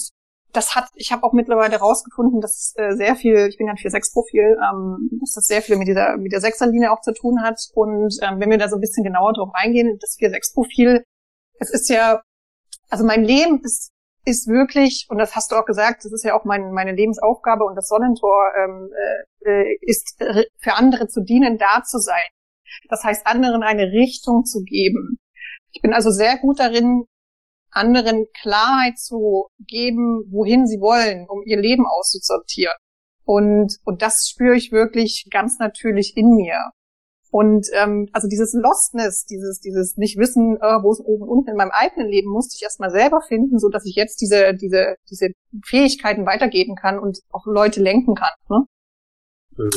[0.53, 3.77] das hat, ich habe auch mittlerweile rausgefunden, dass äh, sehr viel, ich bin ja ein
[3.77, 7.59] 4-6-Profil, ähm, dass das sehr viel mit dieser, mit der Sechserlinie auch zu tun hat.
[7.73, 11.03] Und ähm, wenn wir da so ein bisschen genauer drauf eingehen, das 4-6-Profil,
[11.59, 12.21] es ist ja,
[12.89, 13.91] also mein Leben ist
[14.25, 17.63] ist wirklich, und das hast du auch gesagt, das ist ja auch mein, meine Lebensaufgabe
[17.63, 18.89] und das Sonnentor ähm,
[19.45, 20.17] äh, ist
[20.57, 22.23] für andere zu dienen, da zu sein.
[22.89, 25.17] Das heißt, anderen eine Richtung zu geben.
[25.71, 27.05] Ich bin also sehr gut darin,
[27.69, 32.75] anderen Klarheit zu geben, wohin sie wollen, um ihr Leben auszusortieren.
[33.25, 36.71] Und, und das spüre ich wirklich ganz natürlich in mir.
[37.35, 41.57] Und ähm, also dieses Lostness, dieses, dieses Nicht-Wissen, äh, wo es oben und unten in
[41.57, 45.31] meinem eigenen Leben, musste ich erstmal selber finden, so dass ich jetzt diese, diese, diese
[45.65, 48.31] Fähigkeiten weitergeben kann und auch Leute lenken kann.
[48.47, 48.65] Ne?
[49.57, 49.69] Mhm.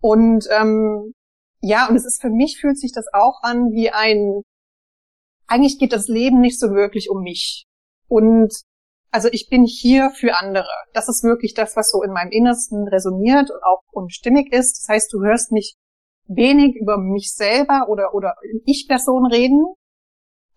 [0.00, 1.12] Und ähm,
[1.60, 4.40] ja, und es ist für mich fühlt sich das auch an wie ein,
[5.46, 7.66] eigentlich geht das Leben nicht so wirklich um mich.
[8.08, 8.54] Und
[9.10, 10.72] also ich bin hier für andere.
[10.94, 14.78] Das ist wirklich das, was so in meinem Innersten resoniert und auch unstimmig ist.
[14.78, 15.76] Das heißt, du hörst nicht
[16.26, 18.34] wenig über mich selber oder, oder
[18.64, 19.64] Ich-Person reden.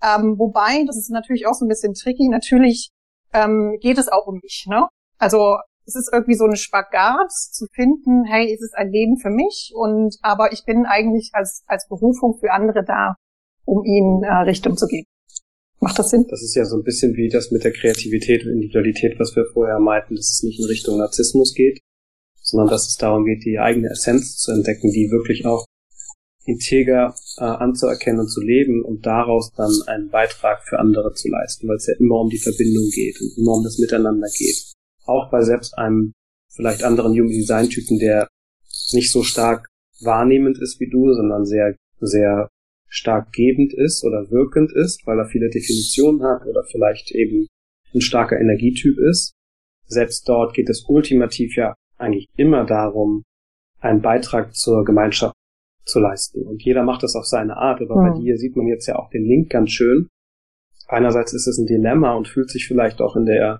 [0.01, 2.91] Ähm, wobei, das ist natürlich auch so ein bisschen tricky, natürlich
[3.33, 4.65] ähm, geht es auch um mich.
[4.69, 4.87] Ne?
[5.17, 9.29] Also es ist irgendwie so eine Spagat zu finden, hey, es ist ein Leben für
[9.29, 13.15] mich und aber ich bin eigentlich als, als Berufung für andere da,
[13.65, 15.07] um ihnen äh, Richtung zu geben.
[15.79, 16.25] Macht das Sinn?
[16.29, 19.45] Das ist ja so ein bisschen wie das mit der Kreativität und Individualität, was wir
[19.53, 21.79] vorher meinten, dass es nicht in Richtung Narzissmus geht,
[22.49, 25.65] sondern dass es darum geht, die eigene Essenz zu entdecken, die wirklich auch
[26.45, 31.67] integer äh, anzuerkennen und zu leben und daraus dann einen Beitrag für andere zu leisten,
[31.67, 35.31] weil es ja immer um die Verbindung geht und immer um das Miteinander geht auch
[35.31, 36.13] bei selbst einem
[36.53, 38.27] vielleicht anderen Human Design Typen, der
[38.93, 39.67] nicht so stark
[40.01, 42.49] wahrnehmend ist wie du, sondern sehr, sehr
[42.87, 47.47] stark gebend ist oder wirkend ist, weil er viele Definitionen hat oder vielleicht eben
[47.93, 49.33] ein starker Energietyp ist.
[49.87, 53.23] Selbst dort geht es ultimativ ja eigentlich immer darum,
[53.79, 55.33] einen Beitrag zur Gemeinschaft
[55.85, 56.43] zu leisten.
[56.43, 58.09] Und jeder macht das auf seine Art, aber mhm.
[58.09, 60.07] bei dir sieht man jetzt ja auch den Link ganz schön.
[60.87, 63.59] Einerseits ist es ein Dilemma und fühlt sich vielleicht auch in der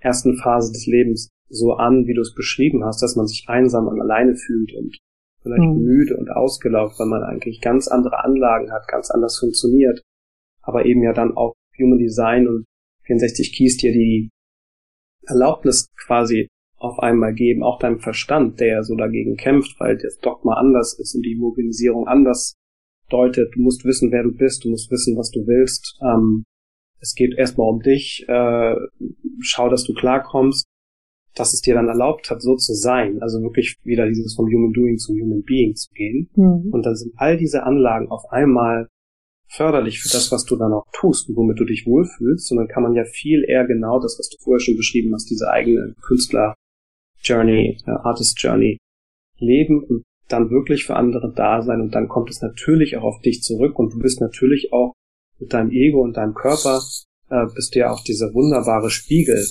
[0.00, 3.86] ersten Phase des Lebens so an, wie du es beschrieben hast, dass man sich einsam
[3.86, 4.98] und alleine fühlt und
[5.42, 5.82] vielleicht mhm.
[5.82, 10.02] müde und ausgelaugt, weil man eigentlich ganz andere Anlagen hat, ganz anders funktioniert.
[10.62, 12.64] Aber eben ja dann auch Human Design und
[13.04, 14.30] 64 Keys dir die
[15.26, 20.18] Erlaubnis quasi auf einmal geben, auch deinem Verstand, der ja so dagegen kämpft, weil das
[20.18, 22.56] Dogma anders ist und die Mobilisierung anders
[23.08, 23.54] deutet.
[23.54, 25.98] Du musst wissen, wer du bist, du musst wissen, was du willst.
[26.02, 26.44] Ähm,
[27.00, 28.74] es geht erstmal um dich, äh,
[29.40, 30.66] schau, dass du klarkommst,
[31.34, 34.72] dass es dir dann erlaubt hat, so zu sein, also wirklich wieder dieses vom Human
[34.72, 36.30] Doing zum Human Being zu gehen.
[36.34, 36.70] Mhm.
[36.72, 38.88] Und dann sind all diese Anlagen auf einmal
[39.48, 42.50] förderlich für das, was du dann auch tust und womit du dich wohlfühlst.
[42.52, 45.30] Und dann kann man ja viel eher genau das, was du vorher schon beschrieben hast,
[45.30, 45.94] diese eigene
[47.18, 48.78] Künstler-Journey, äh, Artist-Journey
[49.38, 51.80] leben und dann wirklich für andere da sein.
[51.80, 54.92] Und dann kommt es natürlich auch auf dich zurück und du bist natürlich auch
[55.38, 56.82] mit deinem Ego und deinem Körper
[57.30, 59.42] äh, bist du ja auch dieser wunderbare Spiegel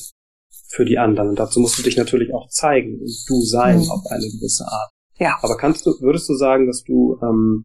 [0.67, 1.29] für die anderen.
[1.29, 3.89] Und dazu musst du dich natürlich auch zeigen und du sein mhm.
[3.89, 4.91] auf eine gewisse Art.
[5.17, 5.37] Ja.
[5.41, 7.63] Aber kannst du, würdest du sagen, dass du ähm,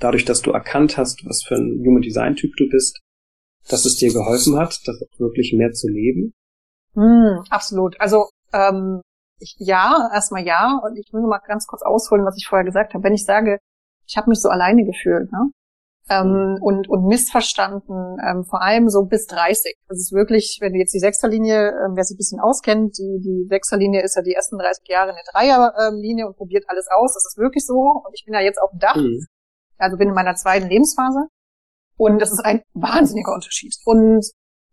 [0.00, 2.98] dadurch, dass du erkannt hast, was für ein Human Design Typ du bist,
[3.68, 6.32] dass es dir geholfen hat, das wirklich mehr zu leben?
[6.94, 8.00] Mm, absolut.
[8.00, 9.02] Also ähm,
[9.38, 10.80] ich, ja, erstmal ja.
[10.82, 13.04] Und ich will nur mal ganz kurz ausholen, was ich vorher gesagt habe.
[13.04, 13.58] Wenn ich sage,
[14.06, 15.50] ich habe mich so alleine gefühlt, ne?
[16.10, 19.76] ähm, und, und missverstanden, ähm, vor allem so bis 30.
[19.88, 23.20] Das ist wirklich, wenn du jetzt die Sechserlinie, ähm, wer sich ein bisschen auskennt, die,
[23.22, 27.14] die Sechserlinie ist ja die ersten 30 Jahre eine Dreierlinie und probiert alles aus.
[27.14, 28.02] Das ist wirklich so.
[28.04, 29.24] Und ich bin ja jetzt auf dem Dach, mhm.
[29.78, 31.28] also bin in meiner zweiten Lebensphase.
[31.96, 33.76] Und das ist ein wahnsinniger Unterschied.
[33.84, 34.26] Und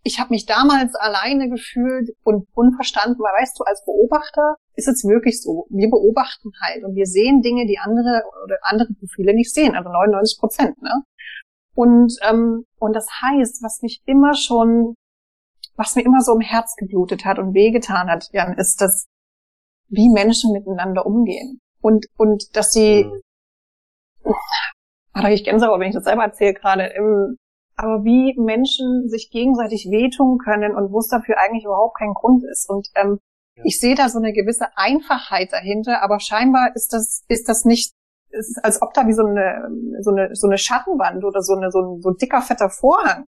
[0.07, 5.03] ich habe mich damals alleine gefühlt und unverstanden, weil weißt du, als Beobachter ist es
[5.03, 5.67] wirklich so.
[5.69, 9.89] Wir beobachten halt und wir sehen Dinge, die andere oder andere Profile nicht sehen, also
[9.89, 10.81] 99 Prozent.
[10.81, 11.03] Ne?
[11.75, 14.95] Und, ähm, und das heißt, was mich immer schon,
[15.75, 19.07] was mir immer so im Herz geblutet hat und wehgetan hat, Jan, ist, dass
[19.89, 21.59] wie Menschen miteinander umgehen.
[21.81, 23.11] Und, und dass sie,
[24.23, 24.33] mhm.
[25.13, 27.37] da ich Gänsehaut, wenn ich das selber erzähle gerade, im,
[27.77, 32.43] aber wie Menschen sich gegenseitig wehtun können und wo es dafür eigentlich überhaupt kein Grund
[32.43, 32.69] ist.
[32.69, 33.19] Und ähm,
[33.55, 33.63] ja.
[33.65, 37.93] ich sehe da so eine gewisse Einfachheit dahinter, aber scheinbar ist das, ist das nicht
[38.29, 39.69] es ist, als ob da wie so eine,
[40.01, 43.25] so eine, so eine Schattenwand oder so eine, so ein, so ein dicker, fetter Vorhang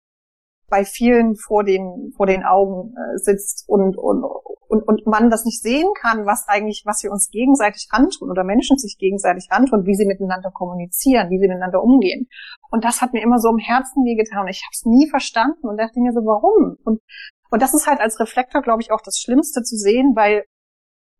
[0.69, 4.23] bei vielen vor den, vor den Augen äh, sitzt und, und,
[4.69, 8.43] und, und man das nicht sehen kann, was eigentlich, was wir uns gegenseitig antun oder
[8.43, 12.27] Menschen sich gegenseitig antun, wie sie miteinander kommunizieren, wie sie miteinander umgehen.
[12.69, 15.67] Und das hat mir immer so im Herzen wehgetan und ich habe es nie verstanden
[15.67, 16.77] und dachte mir so, warum?
[16.84, 17.01] Und,
[17.49, 20.43] und das ist halt als Reflektor, glaube ich, auch das Schlimmste zu sehen, weil,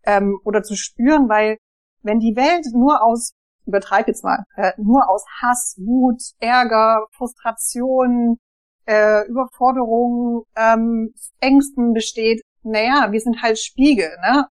[0.06, 1.58] ähm, oder zu spüren, weil
[2.04, 3.34] wenn die Welt nur aus
[3.66, 8.38] übertreib jetzt mal, äh, nur aus Hass, Wut, Ärger, Frustration,
[8.86, 14.48] äh, Überforderung, ähm, Ängsten besteht, naja, wir sind halt Spiegel, ne?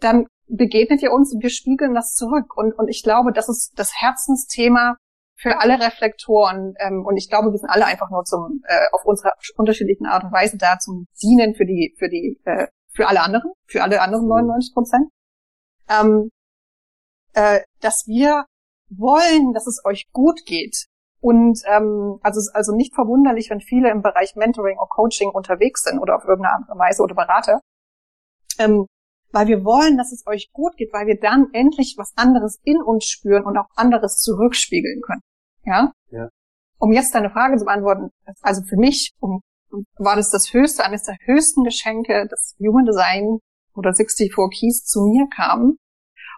[0.00, 2.56] Dann begegnet ihr uns und wir spiegeln das zurück.
[2.56, 4.96] Und, und ich glaube, das ist das Herzensthema
[5.36, 6.74] für alle Reflektoren.
[6.78, 10.24] Ähm, und ich glaube, wir sind alle einfach nur zum äh, auf unserer unterschiedlichen Art
[10.24, 14.00] und Weise da zum Dienen für die für die äh, für alle anderen, für alle
[14.00, 14.74] anderen 99 mhm.
[14.74, 15.08] Prozent.
[15.88, 16.30] Ähm,
[17.34, 18.44] äh, dass wir
[18.90, 20.86] wollen, dass es euch gut geht.
[21.22, 26.00] Und ähm, also also nicht verwunderlich, wenn viele im Bereich Mentoring oder Coaching unterwegs sind
[26.00, 27.60] oder auf irgendeine andere Weise oder Berater.
[28.58, 28.86] Ähm,
[29.30, 32.82] weil wir wollen, dass es euch gut geht, weil wir dann endlich was anderes in
[32.82, 35.22] uns spüren und auch anderes zurückspiegeln können.
[35.64, 35.92] Ja?
[36.10, 36.28] ja.
[36.78, 38.10] Um jetzt deine Frage zu beantworten,
[38.42, 39.42] also für mich um,
[39.98, 43.38] war das das höchste, eines der höchsten Geschenke, dass Human Design
[43.74, 45.76] oder 64 Keys zu mir kam.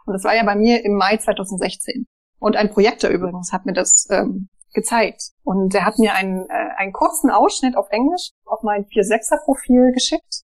[0.07, 2.05] Und das war ja bei mir im Mai 2016.
[2.39, 5.31] Und ein Projektor übrigens hat mir das ähm, gezeigt.
[5.43, 10.43] Und er hat mir einen, äh, einen kurzen Ausschnitt auf Englisch auf mein 4-6er-Profil geschickt.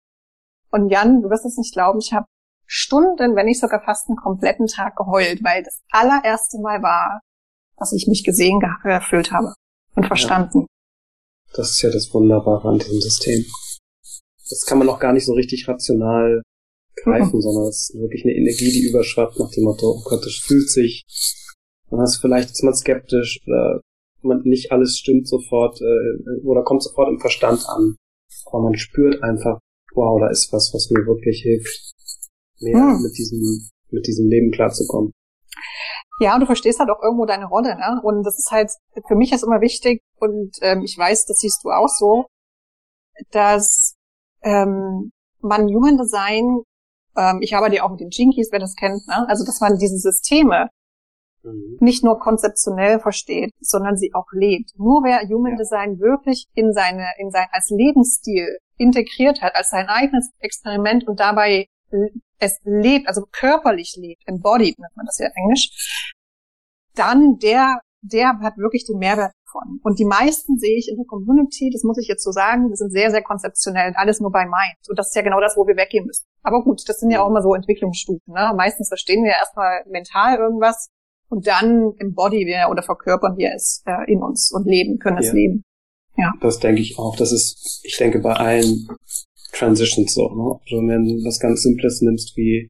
[0.71, 2.27] Und Jan, du wirst es nicht glauben, ich habe
[2.67, 7.21] Stunden, wenn nicht sogar fast einen kompletten Tag geheult, weil das allererste Mal war,
[7.77, 9.53] dass ich mich gesehen erfüllt habe
[9.95, 10.61] und verstanden.
[10.61, 10.67] Ja.
[11.57, 13.45] Das ist ja das Wunderbare an diesem System.
[14.49, 16.43] Das kann man auch gar nicht so richtig rational
[16.97, 17.43] greifen, mhm.
[17.43, 20.69] sondern es ist wirklich eine Energie, die überschwappt nach dem Motto, oh Gott, das fühlt
[20.71, 21.05] sich,
[21.91, 23.81] man ist vielleicht ist man skeptisch oder
[24.25, 27.97] man nicht alles stimmt sofort äh, oder kommt sofort im Verstand an.
[28.47, 29.59] Aber man spürt einfach,
[29.95, 31.95] wow, da ist was, was mir wirklich hilft,
[32.61, 33.03] mehr mhm.
[33.03, 35.13] mit diesem, mit diesem Leben klarzukommen.
[36.21, 38.01] Ja, und du verstehst halt auch irgendwo deine Rolle, ne?
[38.05, 38.71] Und das ist halt,
[39.09, 42.27] für mich ist immer wichtig, und ähm, ich weiß, das siehst du auch so,
[43.31, 43.97] dass
[44.43, 45.11] ähm,
[45.41, 46.63] man Human Design,
[47.17, 49.27] ähm, ich arbeite ja auch mit den Jinkies, wer das kennt, ne?
[49.29, 50.69] Also dass man diese Systeme
[51.45, 51.79] mhm.
[51.81, 54.71] nicht nur konzeptionell versteht, sondern sie auch lebt.
[54.77, 55.59] Nur wer Human ja.
[55.59, 61.21] Design wirklich in seine, in sein als Lebensstil integriert hat, als sein eigenes Experiment und
[61.21, 61.67] dabei
[62.39, 66.13] es lebt, also körperlich lebt, embodied nennt man das ja Englisch,
[66.95, 69.81] dann der, der hat wirklich den Mehrwert davon.
[69.83, 72.77] Und die meisten sehe ich in der Community, das muss ich jetzt so sagen, die
[72.77, 74.79] sind sehr, sehr konzeptionell, alles nur bei Mind.
[74.89, 76.25] Und das ist ja genau das, wo wir weggehen müssen.
[76.43, 78.33] Aber gut, das sind ja auch immer so Entwicklungsstufen.
[78.33, 78.53] Ne?
[78.57, 80.89] Meistens verstehen wir erstmal mental irgendwas
[81.35, 85.33] und dann embody wir oder verkörpern wir es äh, in uns und leben, können es
[85.33, 85.65] leben.
[86.17, 86.33] Ja.
[86.41, 87.17] Das denke ich auch.
[87.17, 88.87] Das ist, ich denke, bei allen
[89.53, 90.29] Transitions so.
[90.29, 90.61] Ne?
[90.63, 92.69] Also wenn du was ganz Simples nimmst wie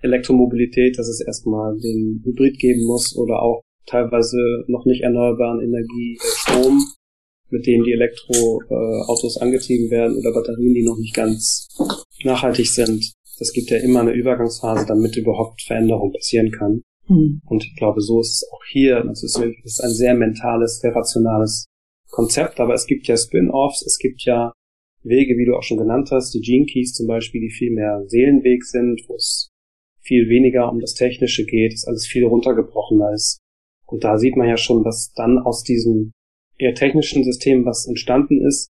[0.00, 6.18] Elektromobilität, dass es erstmal den Hybrid geben muss oder auch teilweise noch nicht erneuerbaren Energie,
[6.18, 6.82] äh, Strom,
[7.50, 11.68] mit dem die Elektroautos äh, angetrieben werden oder Batterien, die noch nicht ganz
[12.24, 13.12] nachhaltig sind.
[13.38, 16.82] Das gibt ja immer eine Übergangsphase, damit überhaupt Veränderung passieren kann.
[17.08, 17.40] Mhm.
[17.46, 19.02] Und ich glaube, so ist es auch hier.
[19.04, 21.66] Das ist, das ist ein sehr mentales, sehr rationales
[22.10, 24.52] Konzept, aber es gibt ja Spin-offs, es gibt ja
[25.02, 28.02] Wege, wie du auch schon genannt hast, die Gene Keys zum Beispiel, die viel mehr
[28.06, 29.50] Seelenweg sind, wo es
[30.00, 33.38] viel weniger um das Technische geht, dass alles viel runtergebrochener ist.
[33.86, 36.12] Und da sieht man ja schon, dass dann aus diesem
[36.58, 38.68] eher technischen System, was entstanden ist,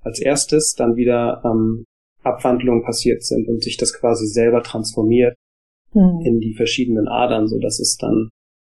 [0.00, 1.84] als erstes dann wieder ähm,
[2.22, 5.36] Abwandlungen passiert sind und sich das quasi selber transformiert
[5.92, 6.20] hm.
[6.24, 8.28] in die verschiedenen Adern, so dass es dann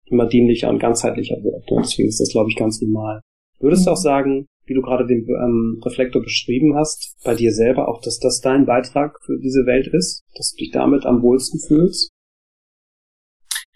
[0.06, 1.72] immer dienlicher und ganzheitlicher wird.
[1.72, 3.22] Und deswegen ist das, glaube ich, ganz normal.
[3.60, 3.86] Würdest hm.
[3.86, 8.02] du auch sagen, wie du gerade den ähm, Reflektor beschrieben hast, bei dir selber auch,
[8.02, 12.10] dass das dein Beitrag für diese Welt ist, dass du dich damit am wohlsten fühlst?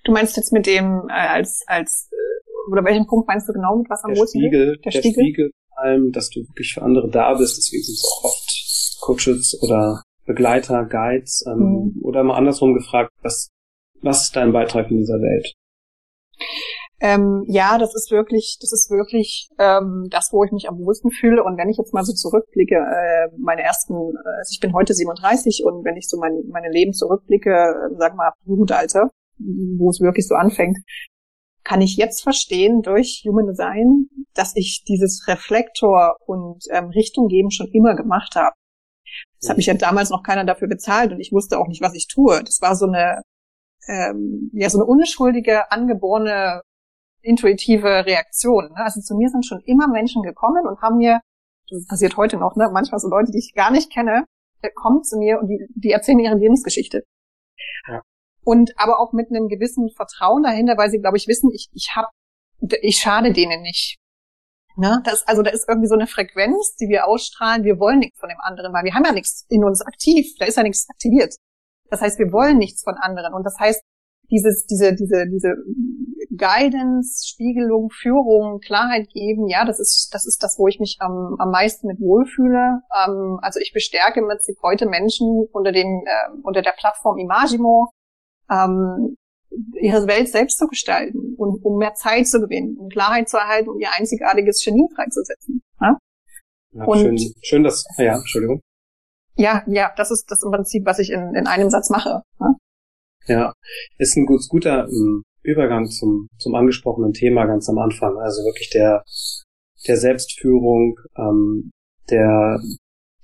[0.04, 3.78] Du meinst jetzt mit dem äh, als als äh, oder welchen Punkt meinst du genau
[3.78, 4.42] mit was am der wohlsten?
[4.42, 7.58] Spiegel, der, der Spiegel, Spiegel vor allem, dass du wirklich für andere da bist.
[7.58, 12.02] Deswegen sind es auch oft Coaches oder Begleiter, Guides ähm, mhm.
[12.04, 13.50] oder mal andersrum gefragt, was
[14.02, 15.54] was ist dein Beitrag in dieser Welt?
[17.00, 21.12] Ähm, ja, das ist wirklich, das ist wirklich ähm, das, wo ich mich am wohlsten
[21.12, 21.44] fühle.
[21.44, 24.94] Und wenn ich jetzt mal so zurückblicke, äh, meine ersten, äh, also ich bin heute
[24.94, 29.10] 37 und wenn ich so mein, meine Leben zurückblicke, äh, sag mal Jugendalter,
[29.78, 30.78] wo es wirklich so anfängt,
[31.64, 37.52] kann ich jetzt verstehen durch Human Design, dass ich dieses Reflektor und ähm, Richtung geben
[37.52, 38.56] schon immer gemacht habe.
[39.40, 41.94] Das hat mich ja damals noch keiner dafür bezahlt und ich wusste auch nicht, was
[41.94, 42.44] ich tue.
[42.44, 43.22] Das war so eine
[43.88, 46.62] ähm, ja so eine unschuldige angeborene
[47.22, 48.70] intuitive Reaktion.
[48.70, 48.78] Ne?
[48.78, 51.20] Also zu mir sind schon immer Menschen gekommen und haben mir,
[51.70, 54.24] das passiert heute noch, ne, manchmal so Leute, die ich gar nicht kenne,
[54.76, 57.04] kommen zu mir und die, die erzählen ihre Lebensgeschichte.
[57.88, 58.02] Ja.
[58.44, 61.92] Und aber auch mit einem gewissen Vertrauen dahinter, weil sie, glaube ich, wissen, ich, ich
[61.96, 62.10] hab,
[62.82, 63.98] ich schade denen nicht.
[64.78, 65.02] Ne?
[65.04, 67.64] Das, also da ist irgendwie so eine Frequenz, die wir ausstrahlen.
[67.64, 70.28] Wir wollen nichts von dem anderen, weil wir haben ja nichts in uns aktiv.
[70.38, 71.34] Da ist ja nichts aktiviert.
[71.90, 73.34] Das heißt, wir wollen nichts von anderen.
[73.34, 73.82] Und das heißt,
[74.30, 75.56] dieses, diese, diese, diese
[76.36, 81.36] Guidance, Spiegelung, Führung, Klarheit geben, ja, das ist, das ist das, wo ich mich am,
[81.40, 82.82] am meisten mit wohlfühle.
[82.94, 87.90] Ähm, also ich bestärke Prinzip heute Menschen unter den, äh, unter der Plattform Imagimo,
[88.52, 89.16] ähm,
[89.82, 93.70] ihre Welt selbst zu gestalten und um mehr Zeit zu gewinnen, um Klarheit zu erhalten
[93.70, 95.62] und ihr einzigartiges Genie freizusetzen.
[95.82, 95.98] Ja?
[96.74, 98.62] Ja, und schön, schön, dass, ja, Entschuldigung.
[99.36, 102.22] Ja, ja, das ist das im Prinzip, was ich in, in einem Satz mache.
[102.40, 102.56] Ja,
[103.28, 103.54] ja
[103.98, 108.18] ist ein gut, guter ähm, Übergang zum, zum angesprochenen Thema ganz am Anfang.
[108.18, 109.04] Also wirklich der,
[109.88, 111.72] der Selbstführung, ähm,
[112.10, 112.60] der,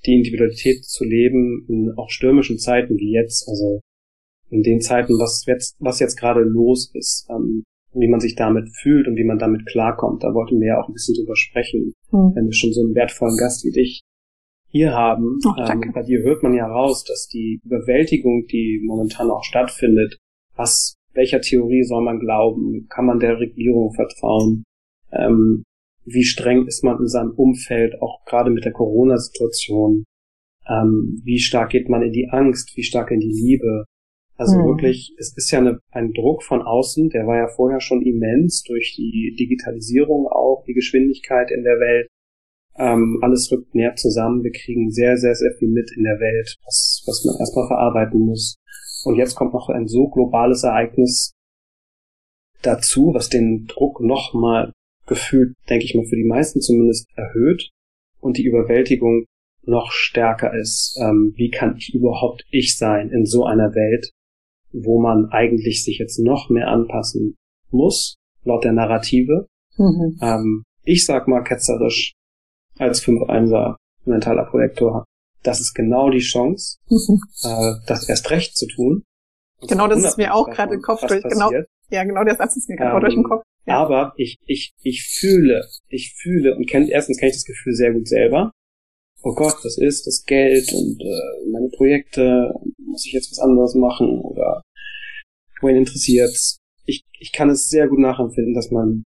[0.06, 3.48] die Individualität zu leben in auch stürmischen Zeiten wie jetzt.
[3.50, 3.82] Also
[4.54, 7.64] in den Zeiten, was jetzt, was jetzt gerade los ist, ähm,
[7.94, 10.24] wie man sich damit fühlt und wie man damit klarkommt.
[10.24, 12.32] Da wollten wir ja auch ein bisschen drüber sprechen, hm.
[12.36, 14.02] wenn wir schon so einen wertvollen Gast wie dich
[14.68, 15.40] hier haben.
[15.46, 20.18] Oh, ähm, bei dir hört man ja raus, dass die Überwältigung, die momentan auch stattfindet,
[20.56, 22.88] was, welcher Theorie soll man glauben?
[22.90, 24.64] Kann man der Regierung vertrauen?
[25.12, 25.64] Ähm,
[26.06, 30.04] wie streng ist man in seinem Umfeld, auch gerade mit der Corona-Situation?
[30.68, 32.76] Ähm, wie stark geht man in die Angst?
[32.76, 33.86] Wie stark in die Liebe?
[34.36, 34.66] Also hm.
[34.66, 38.64] wirklich, es ist ja eine, ein Druck von außen, der war ja vorher schon immens
[38.64, 42.08] durch die Digitalisierung auch, die Geschwindigkeit in der Welt.
[42.76, 44.44] Ähm, alles rückt näher zusammen.
[44.44, 48.22] Wir kriegen sehr, sehr, sehr viel mit in der Welt, was, was man erstmal verarbeiten
[48.22, 48.56] muss.
[49.06, 51.34] Und jetzt kommt noch ein so globales Ereignis
[52.64, 54.72] dazu, was den Druck nochmal
[55.06, 57.70] gefühlt, denke ich mal, für die meisten zumindest erhöht
[58.20, 59.26] und die Überwältigung
[59.66, 60.98] noch stärker ist.
[61.00, 64.12] Ähm, wie kann ich überhaupt ich sein in so einer Welt,
[64.74, 67.36] wo man eigentlich sich jetzt noch mehr anpassen
[67.70, 69.48] muss, laut der Narrative.
[69.78, 70.18] Mhm.
[70.22, 72.14] Ähm, ich sag mal ketzerisch
[72.78, 75.06] als 5-1er mentaler Projektor,
[75.44, 77.20] das ist genau die Chance, mhm.
[77.44, 79.04] äh, das erst recht zu tun.
[79.68, 81.24] Genau, das ist mir auch gerade im Kopf durch.
[81.24, 81.50] Genau,
[81.90, 83.44] ja, genau der Satz ist mir gerade ähm, durch den Kopf.
[83.66, 83.78] Ja.
[83.78, 87.94] Aber ich, ich, ich fühle, ich fühle und kenn, erstens kenne ich das Gefühl sehr
[87.94, 88.52] gut selber.
[89.22, 92.54] Oh Gott, was ist das Geld und äh, meine Projekte,
[92.94, 94.62] muss ich jetzt was anderes machen oder
[95.62, 96.58] wohin interessiert's?
[96.86, 99.04] Ich, ich kann es sehr gut nachempfinden, dass man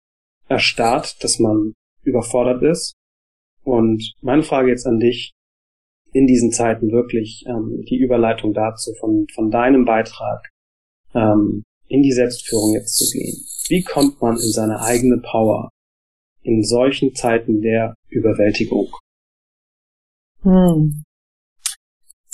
[0.47, 2.95] erstarrt, dass man überfordert ist.
[3.63, 5.31] Und meine Frage jetzt an dich,
[6.13, 10.49] in diesen Zeiten wirklich ähm, die Überleitung dazu von, von deinem Beitrag
[11.13, 13.35] ähm, in die Selbstführung jetzt zu gehen.
[13.67, 15.69] Wie kommt man in seine eigene Power
[16.41, 18.95] in solchen Zeiten der Überwältigung?
[20.43, 21.03] Hm.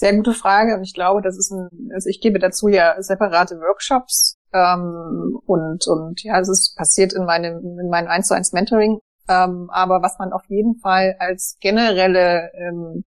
[0.01, 0.75] Sehr gute Frage.
[0.75, 5.87] Und ich glaube, das ist ein, also ich gebe dazu ja separate Workshops ähm, und
[5.87, 8.97] und ja, es ist passiert in meinem in meinem 1 zu 1 Mentoring.
[9.29, 13.03] Ähm, aber was man auf jeden Fall als generelle ähm,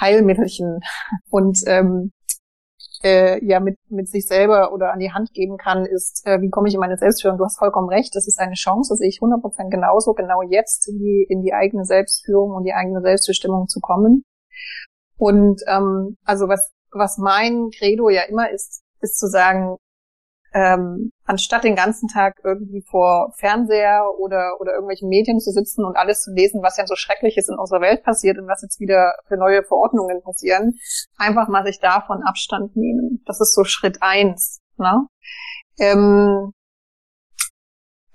[0.00, 0.80] Heilmittelchen
[1.28, 2.12] und ähm,
[3.02, 6.48] äh, ja mit mit sich selber oder an die Hand geben kann, ist, äh, wie
[6.48, 7.36] komme ich in meine Selbstführung?
[7.36, 10.88] Du hast vollkommen recht, das ist eine Chance, das sehe ich 100% genauso, genau jetzt
[10.88, 14.24] in die in die eigene Selbstführung und die eigene Selbstbestimmung zu kommen.
[15.16, 19.76] Und ähm, also was, was mein Credo ja immer ist, ist zu sagen,
[20.54, 25.96] ähm, anstatt den ganzen Tag irgendwie vor Fernseher oder, oder irgendwelchen Medien zu sitzen und
[25.96, 29.14] alles zu lesen, was ja so Schreckliches in unserer Welt passiert und was jetzt wieder
[29.26, 30.78] für neue Verordnungen passieren,
[31.18, 33.22] einfach mal sich davon Abstand nehmen.
[33.26, 34.60] Das ist so Schritt eins.
[34.76, 35.06] Ne?
[35.80, 36.52] Ähm,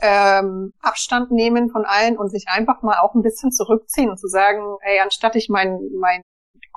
[0.02, 4.28] ähm, Abstand nehmen von allen und sich einfach mal auch ein bisschen zurückziehen und zu
[4.28, 6.22] sagen, ey, anstatt ich mein, mein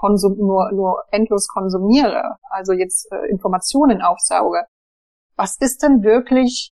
[0.02, 4.64] Konsum, nur, nur endlos konsumiere, also jetzt äh, Informationen aufsauge,
[5.36, 6.72] was ist denn wirklich,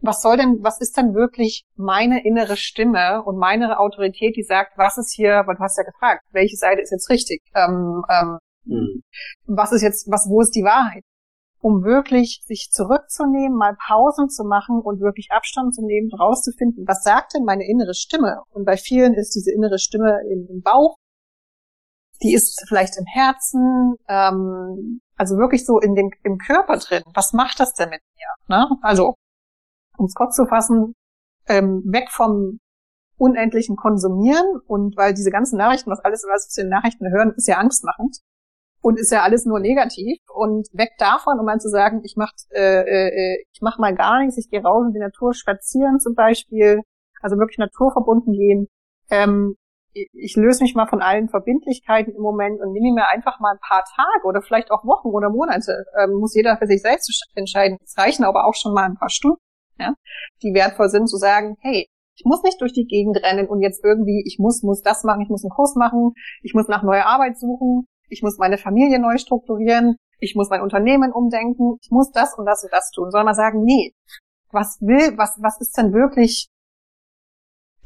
[0.00, 4.78] was soll denn, was ist denn wirklich meine innere Stimme und meine Autorität, die sagt,
[4.78, 8.38] was ist hier, weil du hast ja gefragt, welche Seite ist jetzt richtig, ähm, ähm,
[8.64, 9.02] mhm.
[9.46, 11.02] was ist jetzt, was, wo ist die Wahrheit?
[11.60, 17.02] Um wirklich sich zurückzunehmen, mal Pausen zu machen und wirklich Abstand zu nehmen, rauszufinden, was
[17.02, 18.42] sagt denn meine innere Stimme?
[18.52, 20.94] Und bei vielen ist diese innere Stimme im, im Bauch,
[22.22, 27.02] die ist vielleicht im Herzen, ähm, also wirklich so in dem, im Körper drin.
[27.14, 28.56] Was macht das denn mit mir?
[28.56, 28.68] Ne?
[28.82, 29.14] Also,
[29.96, 30.94] um es kurz zu fassen,
[31.46, 32.58] ähm, weg vom
[33.16, 37.32] unendlichen Konsumieren und weil diese ganzen Nachrichten, was alles, was wir zu den Nachrichten hören,
[37.36, 38.18] ist ja angstmachend
[38.80, 42.30] und ist ja alles nur negativ und weg davon, um mal zu sagen, ich mach,
[42.50, 46.14] äh, äh, ich mach mal gar nichts, ich gehe raus in die Natur spazieren zum
[46.14, 46.80] Beispiel,
[47.20, 48.68] also wirklich naturverbunden gehen,
[49.10, 49.56] ähm,
[50.12, 53.60] ich löse mich mal von allen Verbindlichkeiten im Moment und nehme mir einfach mal ein
[53.66, 55.84] paar Tage oder vielleicht auch Wochen oder Monate.
[56.00, 57.78] Ähm, muss jeder für sich selbst entscheiden.
[57.82, 59.40] Es reichen aber auch schon mal ein paar Stunden,
[59.78, 59.94] ja,
[60.42, 63.84] die wertvoll sind, zu sagen, hey, ich muss nicht durch die Gegend rennen und jetzt
[63.84, 67.06] irgendwie, ich muss, muss das machen, ich muss einen Kurs machen, ich muss nach neuer
[67.06, 72.10] Arbeit suchen, ich muss meine Familie neu strukturieren, ich muss mein Unternehmen umdenken, ich muss
[72.10, 73.92] das und das und das tun, sondern mal sagen, nee,
[74.50, 76.48] was will, was, was ist denn wirklich,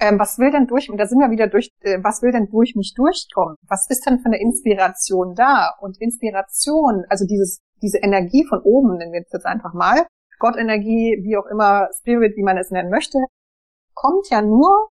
[0.03, 2.49] ähm, was will denn durch, und da sind wir wieder durch, äh, was will denn
[2.51, 3.57] durch mich durchkommen?
[3.69, 5.71] Was ist denn für eine Inspiration da?
[5.81, 10.05] Und Inspiration, also dieses, diese Energie von oben, nennen wir jetzt einfach mal,
[10.41, 13.19] Gottenergie, wie auch immer, Spirit, wie man es nennen möchte,
[13.95, 14.89] kommt ja nur,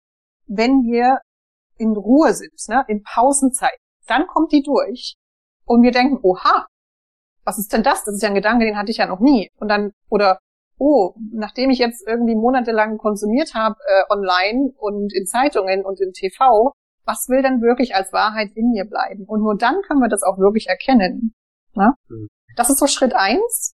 [0.47, 1.19] wenn wir
[1.77, 3.77] in Ruhe sind, ne, in Pausenzeit.
[4.07, 5.15] Dann kommt die durch.
[5.65, 6.65] Und wir denken, oha,
[7.43, 8.03] was ist denn das?
[8.05, 9.49] Das ist ja ein Gedanke, den hatte ich ja noch nie.
[9.59, 10.39] Und dann, oder,
[10.77, 16.11] oh, nachdem ich jetzt irgendwie monatelang konsumiert habe äh, online und in Zeitungen und im
[16.11, 16.73] TV,
[17.05, 19.25] was will denn wirklich als Wahrheit in mir bleiben?
[19.25, 21.33] Und nur dann können wir das auch wirklich erkennen.
[21.73, 21.93] Ne?
[22.09, 22.27] Mhm.
[22.55, 23.73] Das ist so Schritt eins.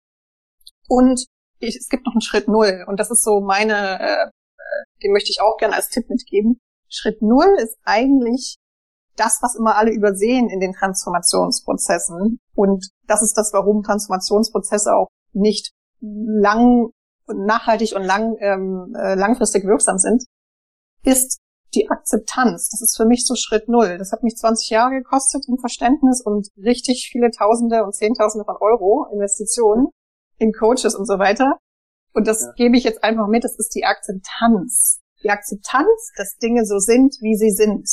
[0.88, 1.26] Und
[1.60, 2.86] ich, es gibt noch einen Schritt null.
[2.88, 6.60] Und das ist so meine, äh, äh den möchte ich auch gerne als Tipp mitgeben.
[6.88, 8.58] Schritt null ist eigentlich
[9.16, 12.40] das, was immer alle übersehen in den Transformationsprozessen.
[12.54, 15.72] Und das ist das, warum Transformationsprozesse auch nicht
[16.02, 16.90] lang,
[17.28, 20.24] nachhaltig und lang, ähm, äh, langfristig wirksam sind,
[21.04, 21.40] ist
[21.74, 22.70] die Akzeptanz.
[22.70, 23.98] Das ist für mich so Schritt Null.
[23.98, 28.56] Das hat mich 20 Jahre gekostet im Verständnis und richtig viele Tausende und Zehntausende von
[28.60, 29.88] Euro Investitionen
[30.38, 31.58] in Coaches und so weiter.
[32.14, 32.54] Und das ja.
[32.56, 33.44] gebe ich jetzt einfach mit.
[33.44, 35.02] Das ist die Akzeptanz.
[35.24, 37.90] Die Akzeptanz, dass Dinge so sind, wie sie sind.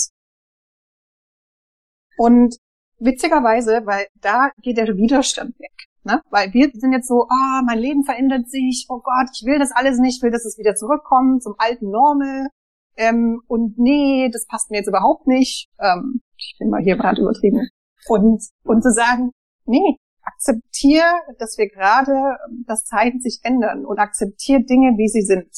[2.17, 2.57] Und
[2.99, 5.82] witzigerweise, weil da geht der Widerstand weg.
[6.05, 6.21] Ne?
[6.31, 9.59] Weil wir sind jetzt so, ah, oh, mein Leben verändert sich, oh Gott, ich will
[9.59, 12.49] das alles nicht, ich will, dass es wieder zurückkommt zum alten Normal.
[12.97, 15.69] Ähm, und nee, das passt mir jetzt überhaupt nicht.
[15.79, 17.69] Ähm, ich bin mal hier gerade übertrieben.
[18.09, 19.31] Und, und zu sagen,
[19.65, 21.05] nee, akzeptier,
[21.39, 22.37] dass wir gerade,
[22.67, 25.49] dass Zeiten sich ändern und akzeptier Dinge, wie sie sind.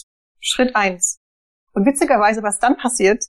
[0.41, 1.19] Schritt eins.
[1.73, 3.25] Und witzigerweise, was dann passiert,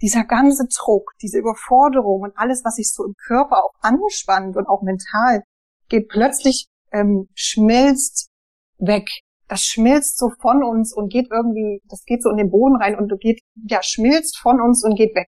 [0.00, 4.66] dieser ganze Druck, diese Überforderung und alles, was sich so im Körper auch anspannt und
[4.66, 5.42] auch mental,
[5.88, 8.30] geht plötzlich, ähm, schmilzt
[8.78, 9.08] weg.
[9.48, 12.98] Das schmilzt so von uns und geht irgendwie, das geht so in den Boden rein
[12.98, 15.28] und du geht, ja, schmilzt von uns und geht weg.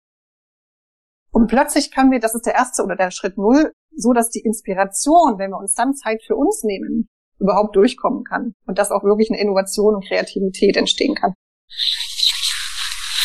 [1.30, 4.40] Und plötzlich können wir, das ist der erste oder der Schritt null, so dass die
[4.40, 7.08] Inspiration, wenn wir uns dann Zeit für uns nehmen,
[7.40, 11.34] überhaupt durchkommen kann und dass auch wirklich eine Innovation und Kreativität entstehen kann.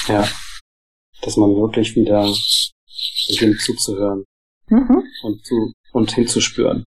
[0.07, 0.27] Ja,
[1.21, 2.27] dass man wirklich wieder
[3.27, 4.23] beginnt zuzuhören
[4.69, 5.03] mhm.
[5.21, 6.83] und zu und hinzuspüren.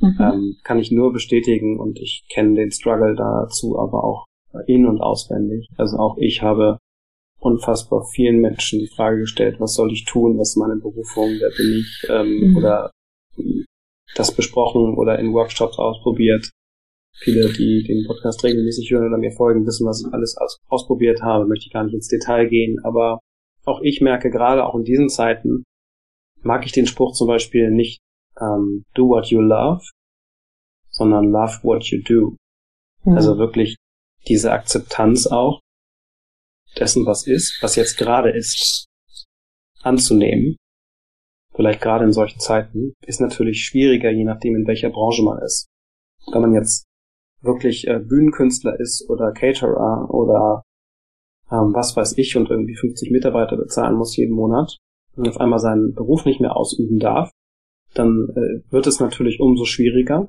[0.00, 0.16] Mhm.
[0.20, 4.26] Ähm, kann ich nur bestätigen und ich kenne den Struggle dazu aber auch
[4.66, 5.68] in- und auswendig.
[5.76, 6.78] Also auch ich habe
[7.40, 11.50] unfassbar vielen Menschen die Frage gestellt, was soll ich tun, was ist meine Berufung, wer
[11.56, 12.56] bin ich, ähm, mhm.
[12.56, 12.90] oder
[14.14, 16.50] das besprochen oder in Workshops ausprobiert.
[17.20, 21.22] Viele, die den Podcast regelmäßig hören oder mir folgen, wissen, was ich alles aus ausprobiert
[21.22, 23.18] habe, möchte ich gar nicht ins Detail gehen, aber
[23.64, 25.64] auch ich merke gerade auch in diesen Zeiten,
[26.42, 28.00] mag ich den Spruch zum Beispiel nicht
[28.40, 29.82] ähm, do what you love,
[30.90, 32.36] sondern love what you do.
[33.04, 33.16] Mhm.
[33.16, 33.76] Also wirklich
[34.26, 35.60] diese Akzeptanz auch
[36.78, 38.86] dessen, was ist, was jetzt gerade ist,
[39.82, 40.56] anzunehmen.
[41.54, 45.66] Vielleicht gerade in solchen Zeiten ist natürlich schwieriger, je nachdem in welcher Branche man ist.
[46.30, 46.84] Wenn man jetzt
[47.40, 50.62] wirklich äh, Bühnenkünstler ist oder Caterer oder
[51.50, 54.76] ähm, was weiß ich und irgendwie 50 Mitarbeiter bezahlen muss jeden Monat
[55.16, 57.30] und auf einmal seinen Beruf nicht mehr ausüben darf,
[57.94, 60.28] dann äh, wird es natürlich umso schwieriger.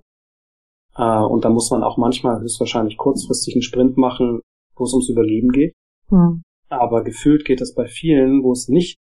[0.96, 4.42] Äh, und da muss man auch manchmal höchstwahrscheinlich kurzfristig einen Sprint machen,
[4.76, 5.74] wo es ums Überleben geht.
[6.10, 6.44] Hm.
[6.70, 8.98] Aber gefühlt geht es bei vielen, wo es nicht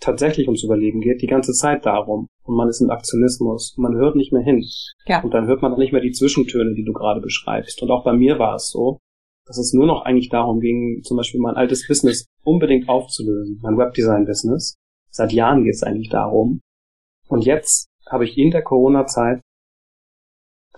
[0.00, 2.28] tatsächlich ums Überleben geht, die ganze Zeit darum.
[2.44, 3.74] Und man ist im Aktionismus.
[3.76, 4.64] Man hört nicht mehr hin.
[5.06, 5.22] Ja.
[5.22, 7.82] Und dann hört man auch nicht mehr die Zwischentöne, die du gerade beschreibst.
[7.82, 8.98] Und auch bei mir war es so,
[9.46, 13.58] dass es nur noch eigentlich darum ging, zum Beispiel mein altes Business unbedingt aufzulösen.
[13.62, 14.76] Mein Webdesign-Business.
[15.10, 16.60] Seit Jahren geht es eigentlich darum.
[17.28, 19.40] Und jetzt habe ich in der Corona-Zeit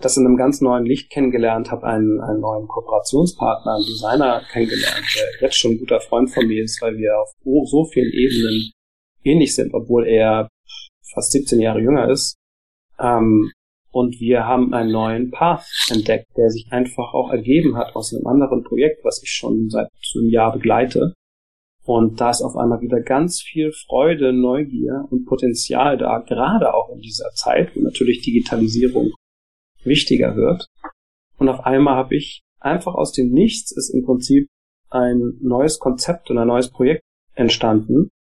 [0.01, 5.05] das in einem ganz neuen Licht kennengelernt, habe einen, einen neuen Kooperationspartner, einen Designer kennengelernt,
[5.15, 7.29] der jetzt schon ein guter Freund von mir ist, weil wir auf
[7.69, 8.71] so vielen Ebenen
[9.23, 10.47] ähnlich sind, obwohl er
[11.13, 12.35] fast 17 Jahre jünger ist.
[12.99, 13.51] Ähm,
[13.91, 18.25] und wir haben einen neuen Path entdeckt, der sich einfach auch ergeben hat aus einem
[18.25, 21.13] anderen Projekt, was ich schon seit einem Jahr begleite.
[21.83, 26.89] Und da ist auf einmal wieder ganz viel Freude, Neugier und Potenzial da, gerade auch
[26.89, 29.11] in dieser Zeit, wo natürlich Digitalisierung
[29.83, 30.67] wichtiger wird.
[31.37, 34.47] Und auf einmal habe ich einfach aus dem Nichts ist im Prinzip
[34.91, 37.01] ein neues Konzept und ein neues Projekt
[37.33, 38.11] entstanden,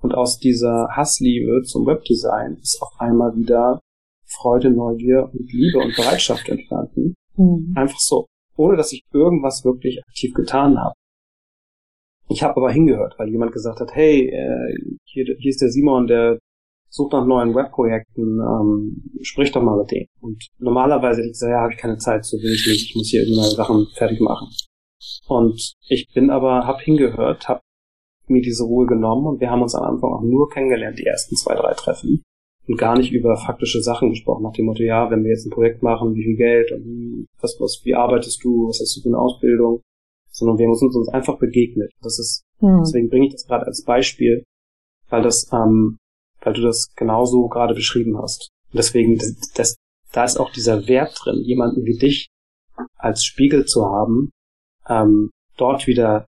[0.00, 3.80] und aus dieser Hassliebe zum Webdesign ist auf einmal wieder
[4.26, 7.14] Freude, Neugier und Liebe und Bereitschaft entstanden.
[7.36, 7.72] Mhm.
[7.76, 10.94] Einfach so, ohne dass ich irgendwas wirklich aktiv getan habe.
[12.28, 16.06] Ich habe aber hingehört, weil jemand gesagt hat, hey, äh, hier, hier ist der Simon,
[16.06, 16.38] der
[16.90, 20.08] such nach neuen Webprojekten, ähm, sprich doch mal mit denen.
[20.20, 22.96] Und normalerweise hätte ich gesagt, ja, habe ich keine Zeit, so will ich nicht, ich
[22.96, 24.48] muss hier irgendwelche Sachen fertig machen.
[25.26, 27.62] Und ich bin aber, hab hingehört, hab
[28.26, 31.36] mir diese Ruhe genommen und wir haben uns am Anfang auch nur kennengelernt, die ersten
[31.36, 32.22] zwei, drei Treffen.
[32.66, 35.50] Und gar nicht über faktische Sachen gesprochen, nach dem Motto, ja, wenn wir jetzt ein
[35.50, 39.08] Projekt machen, wie viel Geld und was, was, wie arbeitest du, was hast du für
[39.08, 39.80] eine Ausbildung,
[40.38, 41.90] sondern wir haben uns, uns einfach begegnet.
[42.00, 42.80] Das ist, hm.
[42.80, 44.44] deswegen bringe ich das gerade als Beispiel,
[45.08, 45.98] weil das, ähm,
[46.40, 48.50] weil du das genauso gerade beschrieben hast.
[48.72, 49.76] Und deswegen, das, das,
[50.12, 52.28] da ist auch dieser Wert drin, jemanden wie dich
[52.96, 54.30] als Spiegel zu haben,
[54.88, 56.26] ähm, dort wieder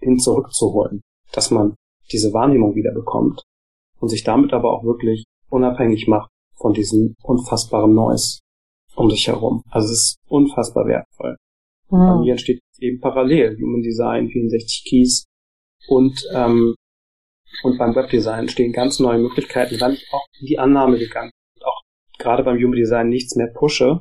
[0.00, 1.74] hin zurückzuholen, dass man
[2.12, 3.42] diese Wahrnehmung wieder bekommt
[4.00, 8.40] und sich damit aber auch wirklich unabhängig macht von diesem unfassbaren Noise
[8.94, 9.62] um sich herum.
[9.70, 11.36] Also es ist unfassbar wertvoll.
[11.90, 11.98] Mhm.
[11.98, 15.26] Bei mir entsteht eben parallel Human Design, 64 Keys
[15.88, 16.74] und ähm,
[17.62, 21.30] und beim Webdesign stehen ganz neue Möglichkeiten, dann auch in die Annahme gegangen.
[21.54, 21.82] Und auch
[22.18, 24.00] gerade beim Human Design nichts mehr pushe,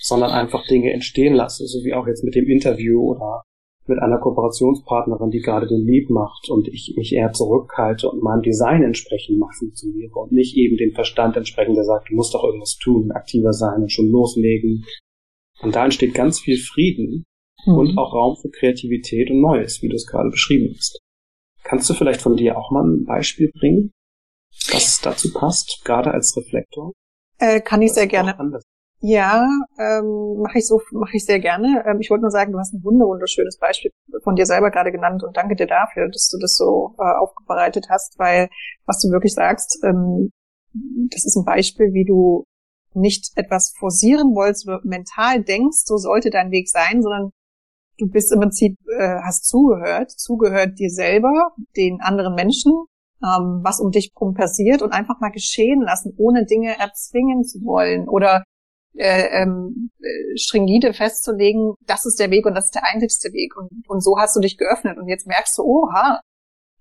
[0.00, 3.42] sondern einfach Dinge entstehen lasse, so wie auch jetzt mit dem Interview oder
[3.86, 8.42] mit einer Kooperationspartnerin, die gerade den Lead macht und ich mich eher zurückhalte und meinem
[8.42, 12.44] Design entsprechend mal funktioniere und nicht eben dem Verstand entsprechend, der sagt, du musst doch
[12.44, 14.84] irgendwas tun, aktiver sein und schon loslegen.
[15.62, 17.24] Und da entsteht ganz viel Frieden
[17.66, 17.74] mhm.
[17.74, 21.00] und auch Raum für Kreativität und Neues, wie du es gerade beschrieben hast.
[21.64, 23.92] Kannst du vielleicht von dir auch mal ein Beispiel bringen,
[24.72, 26.92] was dazu passt, gerade als Reflektor?
[27.38, 28.36] Äh, kann ich sehr gerne.
[29.00, 29.46] Ja,
[29.78, 31.84] ähm, mache ich so, mache ich sehr gerne.
[31.86, 33.92] Ähm, ich wollte nur sagen, du hast ein wunderschönes Beispiel
[34.24, 37.86] von dir selber gerade genannt und danke dir dafür, dass du das so äh, aufbereitet
[37.90, 38.48] hast, weil
[38.86, 40.30] was du wirklich sagst, ähm,
[41.10, 42.44] das ist ein Beispiel, wie du
[42.94, 47.30] nicht etwas forcieren wolltest mental denkst, so sollte dein Weg sein, sondern
[47.98, 52.72] du bist im Prinzip, äh, hast zugehört, zugehört dir selber, den anderen Menschen,
[53.22, 57.60] ähm, was um dich herum passiert und einfach mal geschehen lassen, ohne Dinge erzwingen zu
[57.64, 58.44] wollen oder
[58.96, 63.56] äh, ähm, äh, stringide festzulegen, das ist der Weg und das ist der einzigste Weg.
[63.56, 64.98] Und, und so hast du dich geöffnet.
[64.98, 66.20] Und jetzt merkst du, oha,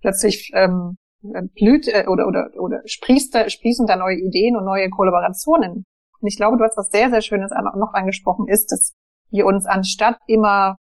[0.01, 4.89] plötzlich ähm, blüht äh, oder, oder, oder sprießt da, sprießen da neue Ideen und neue
[4.89, 5.85] Kollaborationen.
[6.19, 8.93] Und ich glaube, du hast was sehr, sehr Schönes noch angesprochen, ist, dass
[9.29, 10.77] wir uns anstatt immer,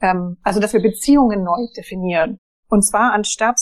[0.00, 2.38] ähm, also dass wir Beziehungen neu definieren.
[2.68, 3.60] Und zwar anstatt,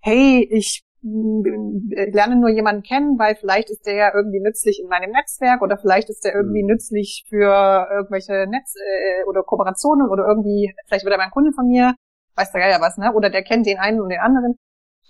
[0.00, 5.10] hey, ich lerne nur jemanden kennen, weil vielleicht ist der ja irgendwie nützlich in meinem
[5.10, 6.68] Netzwerk oder vielleicht ist der irgendwie mhm.
[6.68, 11.68] nützlich für irgendwelche Netz- äh, oder Kooperationen oder irgendwie, vielleicht wird er mein Kunde von
[11.68, 11.94] mir,
[12.36, 13.12] weiß der ja was, ne?
[13.12, 14.54] Oder der kennt den einen und den anderen.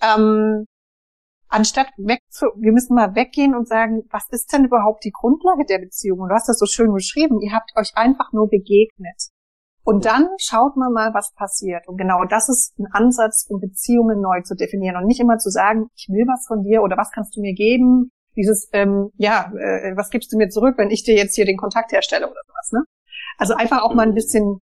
[0.03, 0.65] Ähm,
[1.47, 5.63] anstatt weg zu, wir müssen mal weggehen und sagen, was ist denn überhaupt die Grundlage
[5.65, 6.19] der Beziehung?
[6.19, 9.29] Und du hast das so schön beschrieben, ihr habt euch einfach nur begegnet.
[9.85, 11.87] Und dann schaut man mal, was passiert.
[11.87, 15.51] Und genau das ist ein Ansatz, um Beziehungen neu zu definieren und nicht immer zu
[15.51, 18.09] sagen, ich will was von dir oder was kannst du mir geben.
[18.35, 21.55] Dieses, ähm, ja, äh, was gibst du mir zurück, wenn ich dir jetzt hier den
[21.55, 22.71] Kontakt herstelle oder sowas.
[22.71, 22.83] Ne?
[23.37, 24.59] Also einfach auch mal ein bisschen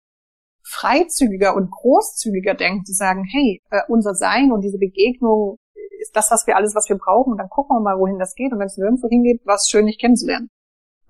[0.65, 5.59] freizügiger und großzügiger denken, zu sagen, hey, äh, unser Sein und diese Begegnung
[6.01, 7.31] ist das, was wir alles, was wir brauchen.
[7.31, 8.53] Und dann gucken wir mal, wohin das geht.
[8.53, 10.49] Und wenn es nirgendwo hingeht, war es schön, dich kennenzulernen.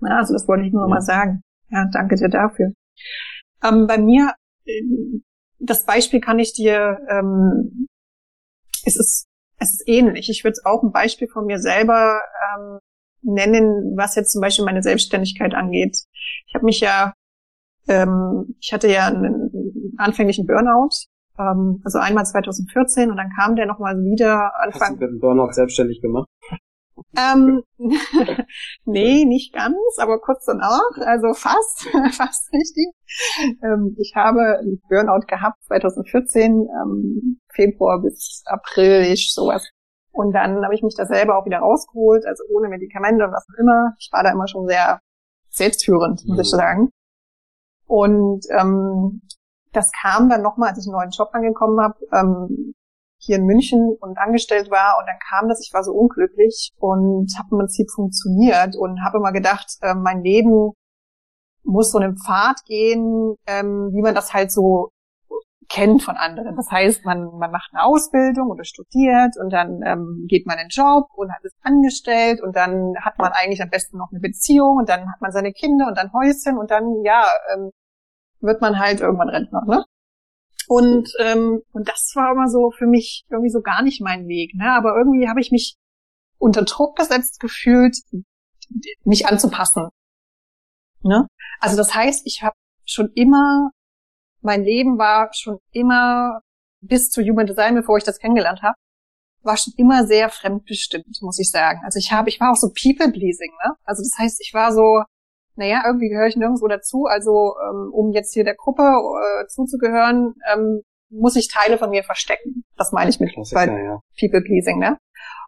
[0.01, 0.87] Ja, also das wollte ich nur ja.
[0.87, 1.41] mal sagen.
[1.69, 2.73] Ja, danke dir dafür.
[3.63, 4.33] Ähm, bei mir,
[4.65, 4.81] äh,
[5.59, 7.87] das Beispiel kann ich dir, ähm,
[8.85, 9.27] es ist,
[9.59, 10.29] es ist ähnlich.
[10.29, 12.19] Ich würde auch ein Beispiel von mir selber
[12.55, 12.79] ähm,
[13.21, 15.97] nennen, was jetzt zum Beispiel meine Selbstständigkeit angeht.
[16.47, 17.13] Ich habe mich ja,
[17.87, 20.89] ähm, ich hatte ja einen anfänglichen Burnout,
[21.39, 24.81] ähm, also einmal 2014 und dann kam der nochmal wieder Anfang.
[24.81, 26.27] Hast du dem Burnout selbstständig gemacht?
[27.17, 27.63] Ähm,
[28.85, 32.93] nee, nicht ganz, aber kurz danach, also fast, fast richtig.
[33.63, 39.67] Ähm, ich habe Burnout gehabt 2014, ähm, Februar bis April, ich sowas.
[40.11, 43.47] Und dann habe ich mich da selber auch wieder rausgeholt, also ohne Medikamente und was
[43.49, 43.93] auch immer.
[43.99, 44.99] Ich war da immer schon sehr
[45.49, 46.57] selbstführend, muss ich mhm.
[46.57, 46.89] sagen.
[47.87, 49.21] Und ähm,
[49.71, 51.95] das kam dann nochmal, als ich einen neuen Job angekommen habe.
[52.11, 52.73] Ähm,
[53.25, 57.31] hier in München und angestellt war und dann kam das, ich war so unglücklich und
[57.37, 60.71] habe im Prinzip funktioniert und habe immer gedacht, äh, mein Leben
[61.63, 64.89] muss so einen Pfad gehen, ähm, wie man das halt so
[65.69, 66.55] kennt von anderen.
[66.55, 70.67] Das heißt, man, man macht eine Ausbildung oder studiert und dann ähm, geht man in
[70.67, 74.19] den Job und hat es angestellt und dann hat man eigentlich am besten noch eine
[74.19, 77.71] Beziehung und dann hat man seine Kinder und dann Häuschen und dann, ja, ähm,
[78.41, 79.85] wird man halt irgendwann Rentner, ne?
[80.67, 84.53] Und, ähm, und das war immer so für mich irgendwie so gar nicht mein Weg.
[84.55, 84.71] Ne?
[84.71, 85.75] Aber irgendwie habe ich mich
[86.37, 87.97] unter Druck gesetzt gefühlt,
[89.03, 89.89] mich anzupassen.
[91.01, 91.27] Ne?
[91.59, 92.55] Also das heißt, ich habe
[92.85, 93.69] schon immer,
[94.41, 96.39] mein Leben war schon immer
[96.81, 98.75] bis zu Human Design, bevor ich das kennengelernt habe,
[99.41, 101.81] war schon immer sehr fremdbestimmt, muss ich sagen.
[101.83, 103.73] Also ich habe, ich war auch so people-pleasing, ne?
[103.83, 105.03] Also das heißt, ich war so,
[105.55, 107.05] naja, irgendwie gehöre ich nirgendwo dazu.
[107.05, 112.03] Also ähm, um jetzt hier der Gruppe äh, zuzugehören, ähm, muss ich Teile von mir
[112.03, 112.63] verstecken.
[112.75, 113.31] Das meine ich mit
[113.83, 113.99] ja.
[114.19, 114.97] People-pleasing, ne?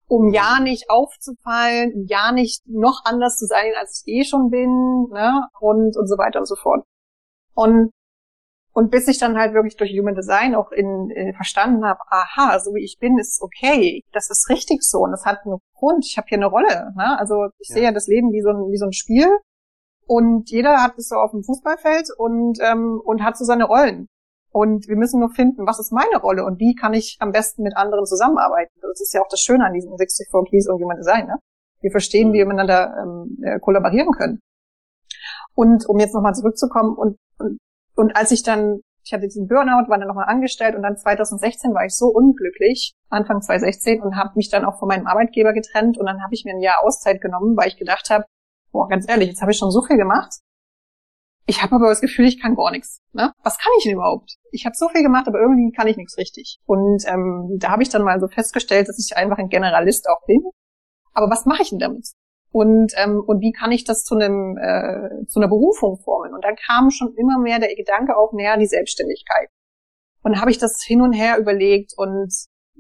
[0.08, 4.50] Um ja nicht aufzufallen, um ja nicht noch anders zu sein, als ich eh schon
[4.52, 5.48] bin, ne?
[5.60, 6.86] Und und so weiter und so fort.
[7.56, 7.92] Und
[8.72, 12.60] und bis ich dann halt wirklich durch Human Design auch in, in verstanden habe, aha,
[12.60, 16.06] so wie ich bin, ist okay, das ist richtig so und das hat einen Grund,
[16.06, 16.92] ich habe hier eine Rolle.
[16.98, 17.18] Ne?
[17.18, 17.76] Also ich ja.
[17.76, 19.30] sehe ja das Leben wie so ein, wie so ein Spiel
[20.08, 24.08] und jeder hat es so auf dem Fußballfeld und, ähm, und hat so seine Rollen.
[24.52, 27.64] Und wir müssen nur finden, was ist meine Rolle und wie kann ich am besten
[27.64, 28.72] mit anderen zusammenarbeiten.
[28.82, 31.28] Das ist ja auch das Schöne an diesen 64 Keys und Human Design.
[31.28, 31.36] Ne?
[31.82, 32.52] Wir verstehen, wie wir mhm.
[32.52, 34.40] miteinander ähm, äh, kollaborieren können.
[35.56, 37.58] Und um jetzt nochmal zurückzukommen und, und
[37.96, 41.74] und als ich dann, ich hatte diesen Burnout, war dann nochmal angestellt und dann 2016
[41.74, 45.98] war ich so unglücklich, Anfang 2016, und habe mich dann auch von meinem Arbeitgeber getrennt
[45.98, 48.26] und dann habe ich mir ein Jahr Auszeit genommen, weil ich gedacht habe,
[48.76, 50.34] boah, ganz ehrlich, jetzt habe ich schon so viel gemacht.
[51.48, 53.00] Ich habe aber das Gefühl, ich kann gar nichts.
[53.14, 53.32] Ne?
[53.44, 54.36] Was kann ich denn überhaupt?
[54.52, 56.58] Ich habe so viel gemacht, aber irgendwie kann ich nichts richtig.
[56.66, 60.26] Und ähm, da habe ich dann mal so festgestellt, dass ich einfach ein Generalist auch
[60.26, 60.42] bin.
[61.14, 62.08] Aber was mache ich denn damit?
[62.56, 66.46] und ähm, und wie kann ich das zu einem äh, zu einer Berufung formen und
[66.46, 69.50] dann kam schon immer mehr der Gedanke auf näher die Selbstständigkeit
[70.24, 72.34] und habe ich das hin und her überlegt und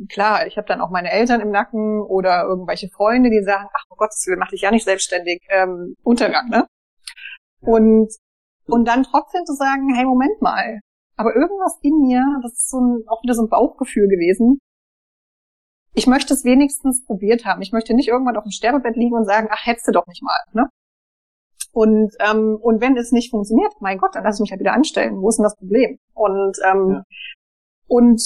[0.10, 3.86] klar ich habe dann auch meine Eltern im Nacken oder irgendwelche Freunde die sagen ach
[3.90, 6.68] oh Gott mach dich ja nicht selbstständig ähm, Untergang ne
[7.62, 8.14] und
[8.68, 10.80] und dann trotzdem zu sagen hey Moment mal
[11.18, 14.60] aber irgendwas in mir das ist so ein, auch wieder so ein Bauchgefühl gewesen
[15.96, 17.62] ich möchte es wenigstens probiert haben.
[17.62, 20.22] Ich möchte nicht irgendwann auf dem Sterbebett liegen und sagen, ach, hättest du doch nicht
[20.22, 20.38] mal.
[20.52, 20.70] Ne?
[21.72, 24.74] Und, ähm, und wenn es nicht funktioniert, mein Gott, dann lass ich mich halt wieder
[24.74, 25.22] anstellen.
[25.22, 25.98] Wo ist denn das Problem?
[26.14, 27.04] Und, ähm, ja.
[27.88, 28.22] und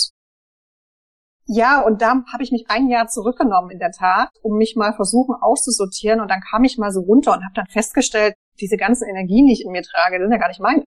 [1.52, 4.94] ja, und da habe ich mich ein Jahr zurückgenommen in der Tat, um mich mal
[4.94, 6.22] versuchen auszusortieren.
[6.22, 9.54] Und dann kam ich mal so runter und habe dann festgestellt, diese ganzen Energien, die
[9.54, 10.84] ich in mir trage, sind ja gar nicht meine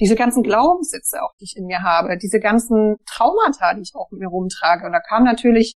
[0.00, 4.10] diese ganzen Glaubenssätze auch, die ich in mir habe, diese ganzen Traumata, die ich auch
[4.10, 4.86] mit mir rumtrage.
[4.86, 5.74] Und da kam natürlich,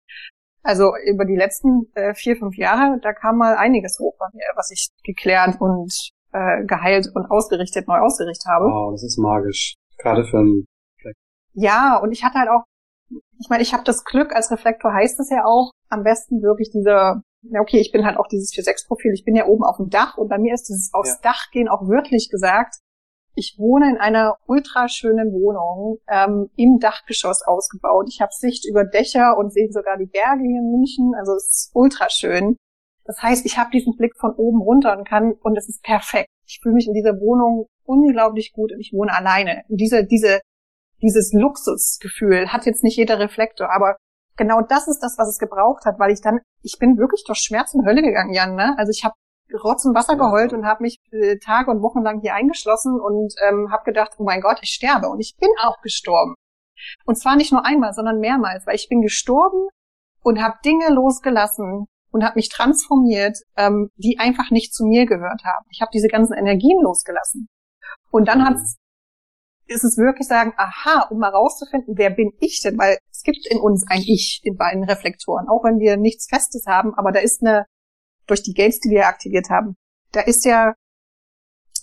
[0.61, 4.43] also über die letzten äh, vier, fünf Jahre, da kam mal einiges hoch bei mir,
[4.55, 5.93] was ich geklärt und
[6.33, 8.65] äh, geheilt und ausgerichtet, neu ausgerichtet habe.
[8.65, 9.75] Wow, das ist magisch.
[9.97, 10.65] Gerade für einen
[10.97, 11.23] Reflektor.
[11.53, 12.63] Ja, und ich hatte halt auch,
[13.39, 16.69] ich meine, ich habe das Glück, als Reflektor heißt es ja auch, am besten wirklich
[16.71, 19.89] dieser ja, okay, ich bin halt auch dieses 4-6-Profil, ich bin ja oben auf dem
[19.89, 21.31] Dach und bei mir ist dieses aufs ja.
[21.31, 22.75] Dach gehen auch wörtlich gesagt,
[23.35, 28.07] ich wohne in einer ultraschönen Wohnung ähm, im Dachgeschoss ausgebaut.
[28.09, 31.13] Ich habe Sicht über Dächer und sehe sogar die Berge hier in München.
[31.17, 32.57] Also es ist ultraschön.
[33.05, 36.27] Das heißt, ich habe diesen Blick von oben runter und kann und es ist perfekt.
[36.45, 39.63] Ich fühle mich in dieser Wohnung unglaublich gut und ich wohne alleine.
[39.69, 40.41] Und diese diese
[41.01, 43.97] dieses Luxusgefühl hat jetzt nicht jeder Reflektor, aber
[44.37, 47.39] genau das ist das, was es gebraucht hat, weil ich dann, ich bin wirklich durch
[47.39, 48.55] Schmerz und Hölle gegangen, Jan.
[48.55, 48.75] Ne?
[48.77, 49.15] Also ich habe
[49.63, 53.33] Rotz und Wasser geheult und habe mich äh, Tage und Wochen lang hier eingeschlossen und
[53.47, 55.09] ähm, habe gedacht, oh mein Gott, ich sterbe.
[55.09, 56.35] Und ich bin auch gestorben.
[57.05, 59.67] Und zwar nicht nur einmal, sondern mehrmals, weil ich bin gestorben
[60.21, 65.43] und habe Dinge losgelassen und habe mich transformiert, ähm, die einfach nicht zu mir gehört
[65.43, 65.65] haben.
[65.71, 67.47] Ich habe diese ganzen Energien losgelassen.
[68.11, 68.77] Und dann hat's,
[69.69, 72.77] ist es wirklich sagen, aha, um mal rauszufinden, wer bin ich denn?
[72.77, 76.65] Weil es gibt in uns ein Ich in beiden Reflektoren, auch wenn wir nichts Festes
[76.67, 77.65] haben, aber da ist eine
[78.27, 79.75] durch die Gates, die wir aktiviert haben,
[80.11, 80.73] da ist ja,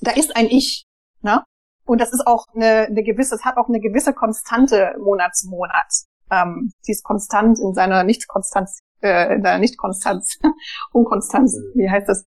[0.00, 0.86] da ist ein Ich,
[1.22, 1.42] ne?
[1.84, 5.48] Und das ist auch eine, eine gewisse, es hat auch eine gewisse Konstante Monat zu
[5.48, 5.86] Monat.
[6.30, 10.38] Ähm, sie ist konstant in seiner Nicht-Konstanz, äh, in seiner Nicht-Konstanz,
[10.92, 11.78] Unkonstanz, mhm.
[11.78, 12.24] wie heißt das?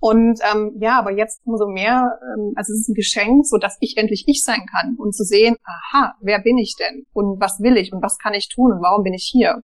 [0.00, 3.76] Und ähm, ja, aber jetzt umso mehr, ähm, also es ist ein Geschenk, so dass
[3.80, 7.58] ich endlich ich sein kann und zu sehen, aha, wer bin ich denn und was
[7.60, 9.60] will ich und was kann ich tun und warum bin ich hier?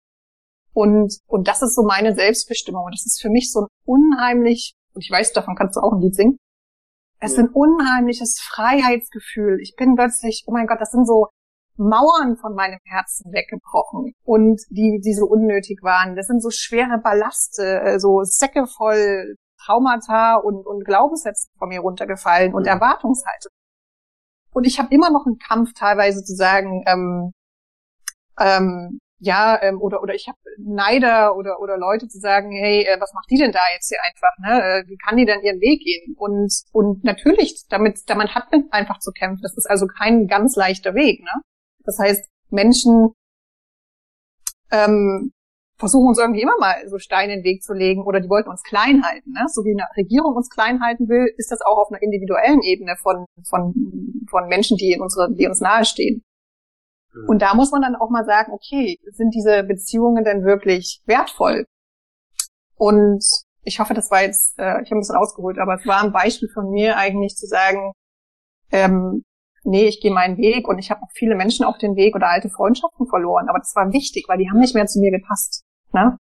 [0.74, 2.86] Und, und das ist so meine Selbstbestimmung.
[2.86, 5.94] Und das ist für mich so ein unheimlich, und ich weiß, davon kannst du auch
[5.94, 6.38] ein Lied singen.
[7.20, 9.60] Es ist ein unheimliches Freiheitsgefühl.
[9.62, 11.28] Ich bin plötzlich, oh mein Gott, das sind so
[11.78, 16.16] Mauern von meinem Herzen weggebrochen und die, die so unnötig waren.
[16.16, 21.82] Das sind so schwere Ballaste, äh, so Säcke voll Traumata und, und Glaubenssätze von mir
[21.82, 23.52] runtergefallen und Erwartungshaltung.
[24.52, 27.32] Und ich habe immer noch einen Kampf teilweise zu sagen, ähm,
[28.40, 33.00] ähm, ja, ähm, oder oder ich habe Neider oder oder Leute zu sagen, hey, äh,
[33.00, 34.62] was macht die denn da jetzt hier einfach, ne?
[34.62, 36.16] Äh, wie kann die denn ihren Weg gehen?
[36.18, 39.42] Und und natürlich, damit damit hat man einfach zu kämpfen.
[39.42, 41.42] Das ist also kein ganz leichter Weg, ne?
[41.86, 43.14] Das heißt, Menschen
[44.72, 45.32] ähm,
[45.84, 48.50] versuchen uns irgendwie immer mal so Steine in den Weg zu legen oder die wollten
[48.50, 49.46] uns klein halten, ne?
[49.48, 52.96] So wie eine Regierung uns klein halten will, ist das auch auf einer individuellen Ebene
[53.02, 53.74] von von
[54.30, 56.24] von Menschen, die in unsere, die uns nahestehen.
[57.14, 57.30] Mhm.
[57.30, 61.66] Und da muss man dann auch mal sagen, okay, sind diese Beziehungen denn wirklich wertvoll?
[62.76, 63.24] Und
[63.64, 66.12] ich hoffe, das war jetzt, äh, ich habe ein bisschen ausgeholt, aber es war ein
[66.12, 67.92] Beispiel von mir eigentlich zu sagen,
[68.72, 69.24] ähm,
[69.64, 72.30] nee, ich gehe meinen Weg und ich habe auch viele Menschen auf den Weg oder
[72.30, 75.64] alte Freundschaften verloren, aber das war wichtig, weil die haben nicht mehr zu mir gepasst.
[75.94, 76.18] Ne?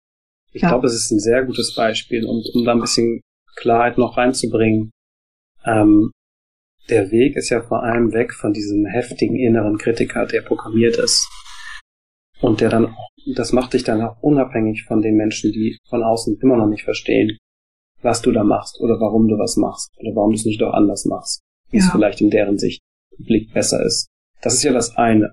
[0.52, 0.68] Ich ja.
[0.68, 3.20] glaube, es ist ein sehr gutes Beispiel und um da ein bisschen
[3.56, 4.90] Klarheit noch reinzubringen,
[5.64, 6.10] ähm,
[6.90, 11.28] der Weg ist ja vor allem weg von diesem heftigen inneren Kritiker, der programmiert ist.
[12.40, 12.96] Und der dann,
[13.36, 16.82] das macht dich dann auch unabhängig von den Menschen, die von außen immer noch nicht
[16.82, 17.38] verstehen,
[18.02, 20.72] was du da machst oder warum du was machst oder warum du es nicht doch
[20.72, 21.84] anders machst, wie ja.
[21.84, 22.80] es vielleicht in deren Sicht
[23.18, 24.08] Blick besser ist.
[24.40, 25.30] Das ist ja das eine.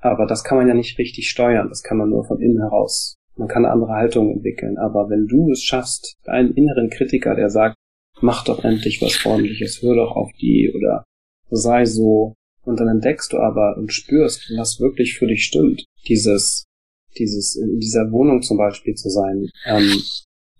[0.00, 1.70] Aber das kann man ja nicht richtig steuern.
[1.70, 3.14] Das kann man nur von innen heraus.
[3.36, 4.76] Man kann eine andere Haltung entwickeln.
[4.78, 7.76] Aber wenn du es schaffst, deinen inneren Kritiker, der sagt,
[8.20, 11.04] mach doch endlich was ordentliches, hör doch auf die oder
[11.50, 12.34] sei so.
[12.64, 15.84] Und dann entdeckst du aber und spürst, was wirklich für dich stimmt.
[16.08, 16.64] Dieses,
[17.18, 19.48] dieses, in dieser Wohnung zum Beispiel zu sein.
[19.66, 20.00] Ähm,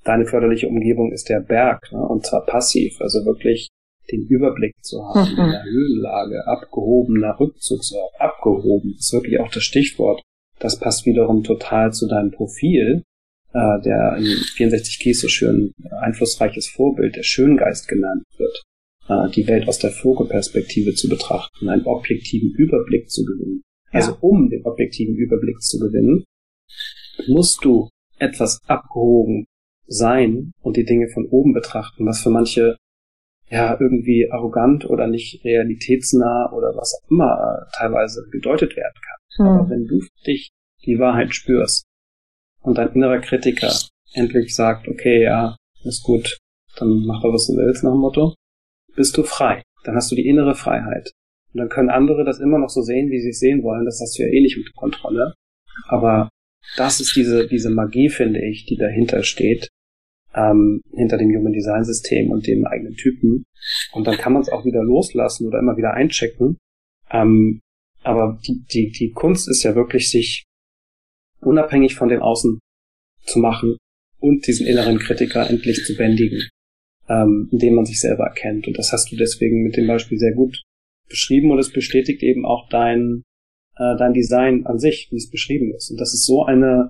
[0.04, 2.06] deine förderliche Umgebung ist der Berg, ne?
[2.06, 3.68] und zwar passiv, also wirklich
[4.10, 5.44] den Überblick zu haben mhm.
[5.44, 10.20] in der Höhenlage, abgehobener Rückzugsort, abgehoben, ist wirklich auch das Stichwort.
[10.58, 13.02] Das passt wiederum total zu deinem Profil,
[13.52, 14.24] äh, der in
[14.56, 18.62] 64 Keys so schön einflussreiches Vorbild, der Schöngeist genannt wird,
[19.08, 23.62] äh, die Welt aus der Vogelperspektive zu betrachten, einen objektiven Überblick zu gewinnen.
[23.92, 24.00] Ja.
[24.00, 26.24] Also um den objektiven Überblick zu gewinnen,
[27.26, 27.88] musst du
[28.18, 29.46] etwas abgehoben
[29.86, 32.76] sein und die Dinge von oben betrachten, was für manche
[33.50, 39.13] ja irgendwie arrogant oder nicht realitätsnah oder was auch immer äh, teilweise gedeutet werden kann.
[39.38, 39.46] Mhm.
[39.46, 40.50] Aber wenn du für dich
[40.84, 41.86] die Wahrheit spürst
[42.60, 43.72] und dein innerer Kritiker
[44.12, 46.38] endlich sagt, okay, ja, ist gut,
[46.76, 48.34] dann mach doch, was du willst nach dem Motto,
[48.94, 49.62] bist du frei.
[49.84, 51.12] Dann hast du die innere Freiheit.
[51.52, 53.84] Und dann können andere das immer noch so sehen, wie sie es sehen wollen.
[53.84, 55.34] Das hast du ja eh nicht unter Kontrolle.
[55.86, 56.30] Aber
[56.76, 59.68] das ist diese, diese Magie, finde ich, die dahinter steht,
[60.34, 63.44] ähm, hinter dem Human Design System und dem eigenen Typen.
[63.92, 66.56] Und dann kann man es auch wieder loslassen oder immer wieder einchecken.
[67.10, 67.60] Ähm,
[68.04, 70.44] aber die, die, die Kunst ist ja wirklich, sich
[71.40, 72.58] unabhängig von dem Außen
[73.24, 73.76] zu machen
[74.18, 76.48] und diesen inneren Kritiker endlich zu bändigen,
[77.08, 78.66] ähm, indem man sich selber erkennt.
[78.66, 80.62] Und das hast du deswegen mit dem Beispiel sehr gut
[81.08, 83.22] beschrieben und es bestätigt eben auch dein,
[83.76, 85.90] äh, dein Design an sich, wie es beschrieben ist.
[85.90, 86.88] Und das ist so eine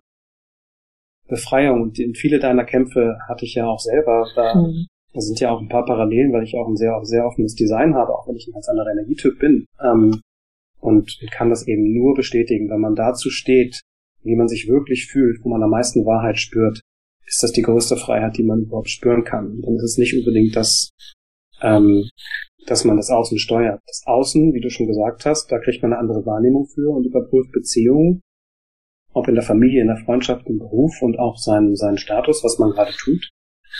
[1.29, 1.83] Befreiung.
[1.83, 4.27] Und in viele deiner Kämpfe hatte ich ja auch selber.
[4.35, 4.87] Da, mhm.
[5.13, 7.95] da sind ja auch ein paar Parallelen, weil ich auch ein sehr, sehr offenes Design
[7.95, 9.67] habe, auch wenn ich ein ganz anderer Energietyp bin.
[9.81, 10.21] Ähm,
[10.85, 13.81] und kann das eben nur bestätigen, wenn man dazu steht,
[14.23, 16.81] wie man sich wirklich fühlt, wo man am meisten Wahrheit spürt,
[17.27, 19.51] ist das die größte Freiheit, die man überhaupt spüren kann.
[19.51, 20.91] Und dann ist es nicht unbedingt das,
[21.63, 22.09] ähm,
[22.67, 23.81] dass man das Außen steuert.
[23.87, 27.07] Das Außen, wie du schon gesagt hast, da kriegt man eine andere Wahrnehmung für und
[27.07, 28.23] überprüft Beziehungen
[29.15, 32.59] ob in der Familie, in der Freundschaft, im Beruf und auch seinen, seinen Status, was
[32.59, 33.31] man gerade tut.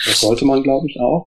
[0.05, 1.25] Das sollte man, glaube ich, auch.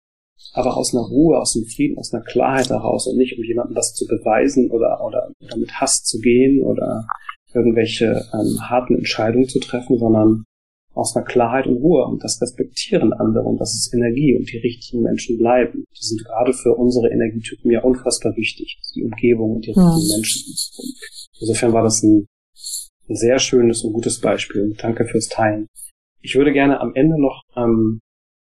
[0.53, 3.75] Aber aus einer Ruhe, aus einem Frieden, aus einer Klarheit heraus und nicht, um jemandem
[3.75, 7.05] was zu beweisen oder, oder, oder mit Hass zu gehen oder
[7.53, 10.43] irgendwelche ähm, harten Entscheidungen zu treffen, sondern
[10.93, 14.59] aus einer Klarheit und Ruhe und das respektieren andere und das ist Energie und die
[14.59, 15.83] richtigen Menschen bleiben.
[15.91, 20.15] Die sind gerade für unsere Energietypen ja unfassbar wichtig, die Umgebung und die richtigen ja.
[20.15, 20.55] Menschen.
[21.39, 22.27] insofern war das ein
[23.09, 24.75] ein sehr schönes und gutes Beispiel.
[24.77, 25.67] Danke fürs Teilen.
[26.21, 27.99] Ich würde gerne am Ende noch ähm,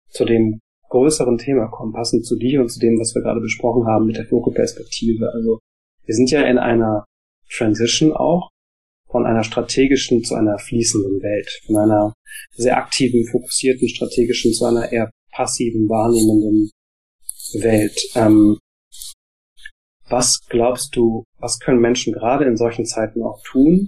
[0.09, 0.59] zu dem
[0.89, 4.17] größeren Thema kommen, passend zu dir und zu dem, was wir gerade besprochen haben mit
[4.17, 5.31] der Fokuperspektive.
[5.33, 5.59] Also
[6.05, 7.05] wir sind ja in einer
[7.51, 8.49] Transition auch
[9.09, 12.13] von einer strategischen zu einer fließenden Welt, von einer
[12.55, 16.69] sehr aktiven, fokussierten, strategischen zu einer eher passiven, wahrnehmenden
[17.61, 17.99] Welt.
[18.15, 18.57] Ähm,
[20.09, 23.87] was glaubst du, was können Menschen gerade in solchen Zeiten auch tun,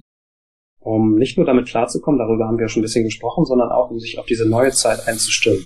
[0.79, 3.99] um nicht nur damit klarzukommen, darüber haben wir schon ein bisschen gesprochen, sondern auch um
[3.99, 5.63] sich auf diese neue Zeit einzustimmen.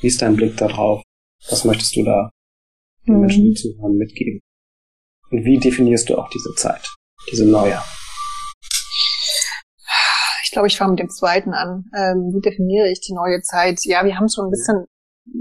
[0.00, 1.02] Wie ist dein Blick darauf?
[1.48, 2.30] Was möchtest du da
[3.06, 3.20] den mhm.
[3.20, 4.40] Menschen, die zuhören, mitgeben?
[5.30, 6.86] Und wie definierst du auch diese Zeit,
[7.30, 7.80] diese neue?
[10.44, 11.84] Ich glaube, ich fange mit dem zweiten an.
[11.96, 13.78] Ähm, wie definiere ich die neue Zeit?
[13.84, 14.84] Ja, wir haben schon ein bisschen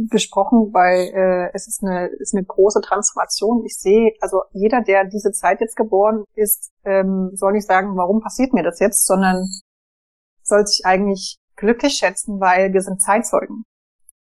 [0.09, 3.63] besprochen, weil äh, es ist eine, ist eine große Transformation.
[3.65, 8.21] Ich sehe, also jeder, der diese Zeit jetzt geboren ist, ähm, soll nicht sagen, warum
[8.21, 9.47] passiert mir das jetzt, sondern
[10.43, 13.63] soll sich eigentlich glücklich schätzen, weil wir sind Zeitzeugen.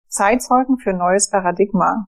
[0.08, 2.06] Zeitzeugen für ein neues Paradigma.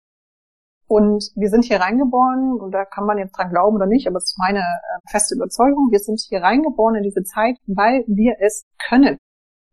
[0.87, 4.17] Und wir sind hier reingeboren, und da kann man jetzt dran glauben oder nicht, aber
[4.17, 8.37] es ist meine äh, feste Überzeugung, wir sind hier reingeboren in diese Zeit, weil wir
[8.41, 9.19] es können.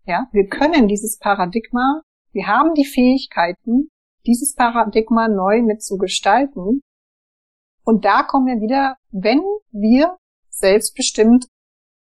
[0.06, 2.02] Ja, wir können dieses Paradigma
[2.36, 3.90] wir haben die Fähigkeiten,
[4.26, 6.82] dieses Paradigma neu mit zu gestalten.
[7.86, 10.18] Und da kommen wir wieder, wenn wir
[10.50, 11.46] selbstbestimmt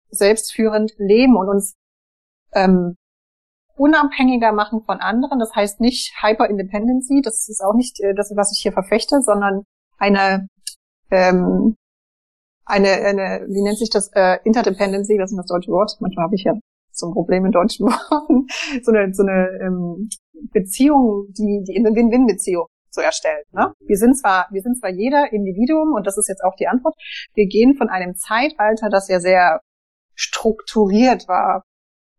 [0.08, 1.74] selbstführend leben und uns
[2.54, 2.96] ähm,
[3.82, 5.40] unabhängiger machen von anderen.
[5.40, 9.64] Das heißt nicht Hyper-Independency, das ist auch nicht äh, das, was ich hier verfechte, sondern
[9.98, 10.46] eine,
[11.10, 11.74] ähm,
[12.64, 15.96] eine, eine, wie nennt sich das, äh, Interdependency, das ist das deutsche Wort.
[15.98, 16.54] Manchmal habe ich ja
[16.92, 18.46] so ein Problem in deutschen Worten.
[18.84, 20.08] so eine, so eine ähm,
[20.52, 23.42] Beziehung, die, die eine Win-Win-Beziehung zu erstellen.
[23.50, 23.72] Ne?
[23.80, 26.94] Wir sind zwar, wir sind zwar jeder Individuum und das ist jetzt auch die Antwort.
[27.34, 29.60] Wir gehen von einem Zeitalter, das ja sehr
[30.14, 31.64] strukturiert war,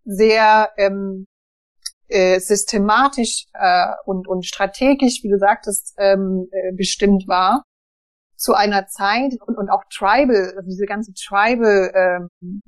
[0.04, 1.26] sehr ähm,
[2.14, 7.64] äh, systematisch äh, und, und strategisch, wie du sagtest, ähm, äh, bestimmt war,
[8.36, 12.62] zu einer Zeit und, und auch Tribal, also diese ganze Tribal ähm,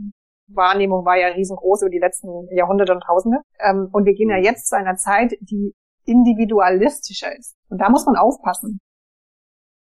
[0.48, 3.40] Wahrnehmung war ja riesengroß über die letzten Jahrhunderte und Tausende.
[3.60, 5.74] Ähm, und wir gehen ja jetzt zu einer Zeit, die
[6.06, 7.56] individualistischer ist.
[7.70, 8.80] Und da muss man aufpassen.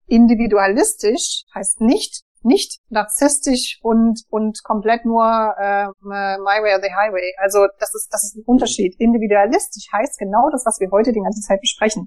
[0.06, 5.24] Individualistisch heißt nicht, nicht narzisstisch und, und komplett nur
[5.58, 7.34] äh, my way or the highway.
[7.38, 8.94] Also das ist, das ist ein Unterschied.
[8.98, 12.06] Individualistisch heißt genau das, was wir heute die ganze Zeit besprechen.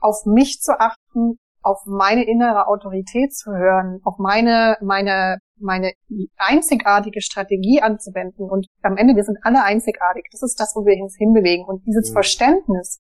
[0.00, 5.92] Auf mich zu achten, auf meine innere Autorität zu hören, auf meine, meine, meine
[6.36, 8.50] einzigartige Strategie anzuwenden.
[8.50, 10.26] Und am Ende, wir sind alle einzigartig.
[10.30, 11.64] Das ist das, wo wir uns hinbewegen.
[11.66, 12.14] Und dieses mhm.
[12.14, 13.00] Verständnis,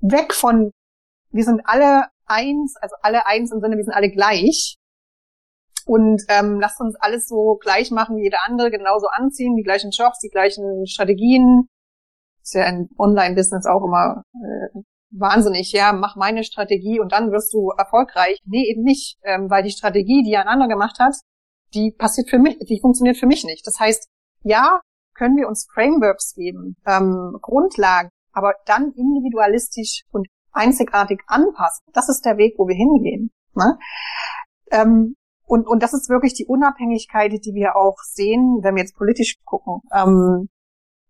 [0.00, 0.70] weg von,
[1.30, 4.76] wir sind alle eins, also alle eins im Sinne, wir sind alle gleich.
[5.88, 9.90] Und ähm, lasst uns alles so gleich machen wie jeder andere, genauso anziehen, die gleichen
[9.90, 11.66] Jobs, die gleichen Strategien.
[12.42, 14.80] Ist ja ein Online-Business auch immer äh,
[15.10, 18.38] wahnsinnig, ja, mach meine Strategie und dann wirst du erfolgreich.
[18.44, 21.14] Nee, eben nicht, ähm, weil die Strategie, die ein anderer gemacht hat,
[21.72, 23.66] die passiert für mich, die funktioniert für mich nicht.
[23.66, 24.08] Das heißt,
[24.42, 24.80] ja,
[25.14, 31.86] können wir uns Frameworks geben, ähm, Grundlagen, aber dann individualistisch und einzigartig anpassen.
[31.94, 33.30] Das ist der Weg, wo wir hingehen.
[33.54, 33.78] Ne?
[34.70, 35.14] Ähm,
[35.48, 39.36] und, und das ist wirklich die Unabhängigkeit, die wir auch sehen, wenn wir jetzt politisch
[39.44, 39.80] gucken.
[39.92, 40.48] Ähm,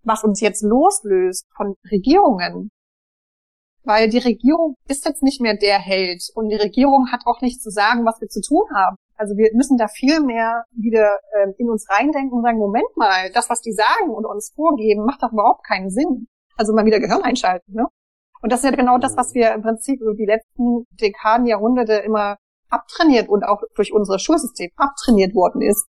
[0.05, 2.71] was uns jetzt loslöst von Regierungen,
[3.83, 7.63] weil die Regierung ist jetzt nicht mehr der Held und die Regierung hat auch nichts
[7.63, 8.97] zu sagen, was wir zu tun haben.
[9.17, 13.31] Also wir müssen da viel mehr wieder äh, in uns reindenken und sagen, Moment mal,
[13.33, 16.29] das, was die sagen und uns vorgeben, macht doch überhaupt keinen Sinn.
[16.57, 17.87] Also mal wieder Gehirn einschalten, ne?
[18.41, 21.95] Und das ist ja genau das, was wir im Prinzip über die letzten Dekaden, Jahrhunderte
[21.95, 22.37] immer
[22.71, 25.87] abtrainiert und auch durch unser Schulsystem abtrainiert worden ist,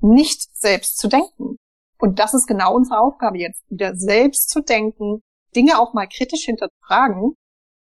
[0.00, 1.56] nicht selbst zu denken.
[1.98, 5.22] Und das ist genau unsere Aufgabe jetzt, wieder selbst zu denken,
[5.54, 7.34] Dinge auch mal kritisch hinterfragen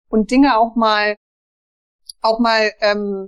[0.09, 1.15] und Dinge auch mal
[2.21, 3.27] auch mal ähm,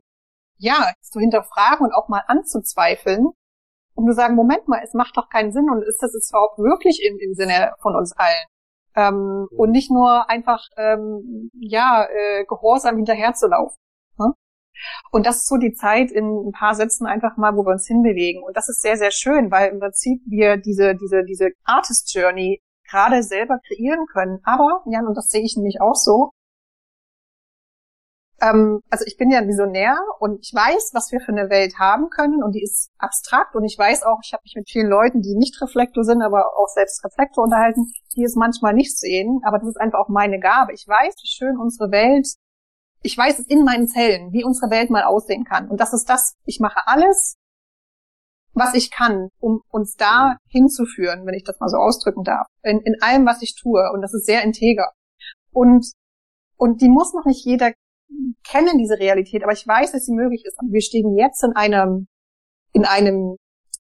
[0.58, 3.28] ja zu hinterfragen und auch mal anzuzweifeln,
[3.96, 6.60] um zu sagen, Moment mal, es macht doch keinen Sinn und ist das jetzt überhaupt
[6.60, 8.46] wirklich im, im Sinne von uns allen?
[8.96, 13.78] Ähm, und nicht nur einfach ähm, ja äh, gehorsam hinterherzulaufen.
[15.12, 17.88] Und das ist so die Zeit in ein paar Sätzen einfach mal, wo wir uns
[17.88, 18.44] hinbewegen.
[18.44, 22.62] Und das ist sehr, sehr schön, weil im Prinzip wir diese, diese, diese Artist Journey
[22.90, 24.40] gerade selber kreieren können.
[24.44, 26.32] Aber, Jan, und das sehe ich nämlich auch so,
[28.42, 31.80] ähm, also ich bin ja ein Visionär und ich weiß, was wir für eine Welt
[31.80, 34.90] haben können und die ist abstrakt und ich weiß auch, ich habe mich mit vielen
[34.90, 39.40] Leuten, die nicht Reflektor sind, aber auch selbst Reflektor unterhalten, die es manchmal nicht sehen,
[39.46, 40.74] aber das ist einfach auch meine Gabe.
[40.74, 42.28] Ich weiß, wie schön unsere Welt,
[43.06, 46.10] ich weiß es in meinen Zellen, wie unsere Welt mal aussehen kann und das ist
[46.10, 47.38] das, ich mache alles,
[48.54, 52.80] was ich kann, um uns da hinzuführen, wenn ich das mal so ausdrücken darf, in,
[52.82, 54.92] in allem, was ich tue und das ist sehr integer.
[55.52, 55.86] Und
[56.58, 57.74] und die muss noch nicht jeder
[58.44, 60.60] kennen diese Realität, aber ich weiß, dass sie möglich ist.
[60.62, 62.08] Und wir stehen jetzt in einem,
[62.74, 63.38] in einem,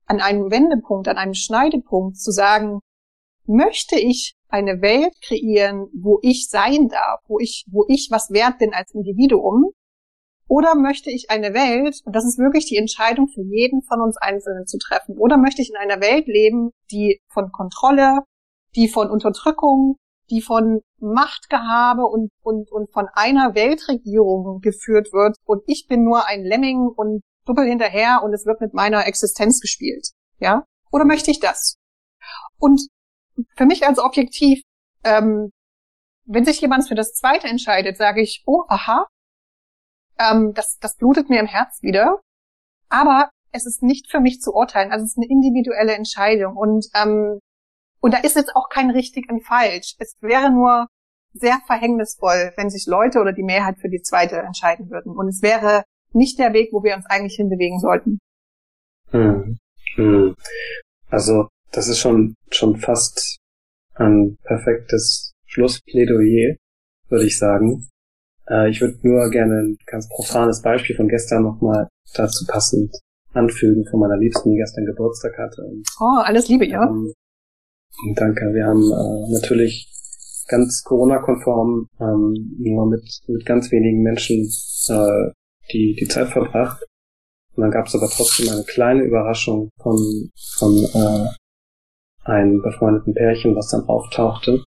[0.06, 2.80] an einem Wendepunkt, an einem Schneidepunkt, zu sagen,
[3.46, 8.58] möchte ich eine Welt kreieren, wo ich sein darf, wo ich, wo ich was wert
[8.58, 9.70] bin als Individuum?
[10.46, 14.16] Oder möchte ich eine Welt, und das ist wirklich die Entscheidung für jeden von uns
[14.16, 18.20] Einzelnen zu treffen, oder möchte ich in einer Welt leben, die von Kontrolle,
[18.74, 19.96] die von Unterdrückung,
[20.30, 26.26] die von Machtgehabe und, und, und von einer Weltregierung geführt wird und ich bin nur
[26.26, 30.10] ein Lemming und duppel hinterher und es wird mit meiner Existenz gespielt.
[30.38, 30.64] Ja?
[30.92, 31.76] Oder möchte ich das?
[32.58, 32.80] Und
[33.56, 34.62] für mich als Objektiv,
[35.04, 35.50] ähm,
[36.24, 39.06] wenn sich jemand für das Zweite entscheidet, sage ich, oh, aha,
[40.18, 42.20] ähm, das, das blutet mir im Herz wieder.
[42.88, 44.92] Aber es ist nicht für mich zu urteilen.
[44.92, 46.56] Also es ist eine individuelle Entscheidung.
[46.56, 47.40] Und ähm,
[48.00, 49.94] und da ist jetzt auch kein richtig und falsch.
[49.98, 50.86] Es wäre nur
[51.32, 55.16] sehr verhängnisvoll, wenn sich Leute oder die Mehrheit für die zweite entscheiden würden.
[55.16, 58.18] Und es wäre nicht der Weg, wo wir uns eigentlich hinbewegen sollten.
[59.10, 59.58] Hm.
[59.94, 60.34] Hm.
[61.08, 63.38] Also, das ist schon, schon fast
[63.94, 66.56] ein perfektes Schlussplädoyer,
[67.08, 67.88] würde ich sagen.
[68.48, 72.94] Äh, ich würde nur gerne ein ganz profanes Beispiel von gestern nochmal dazu passend
[73.32, 75.62] anfügen von meiner Liebsten, die gestern Geburtstag hatte.
[75.62, 76.82] Und, oh, alles Liebe, ja.
[76.84, 77.12] Ähm,
[78.16, 78.52] danke.
[78.52, 79.88] Wir haben äh, natürlich
[80.48, 84.50] ganz Corona-konform ähm, nur mit, mit ganz wenigen Menschen
[84.88, 85.30] äh,
[85.72, 86.82] die, die Zeit verbracht.
[87.54, 91.28] Und dann gab es aber trotzdem eine kleine Überraschung von, von äh,
[92.24, 94.62] einem befreundeten Pärchen, was dann auftauchte,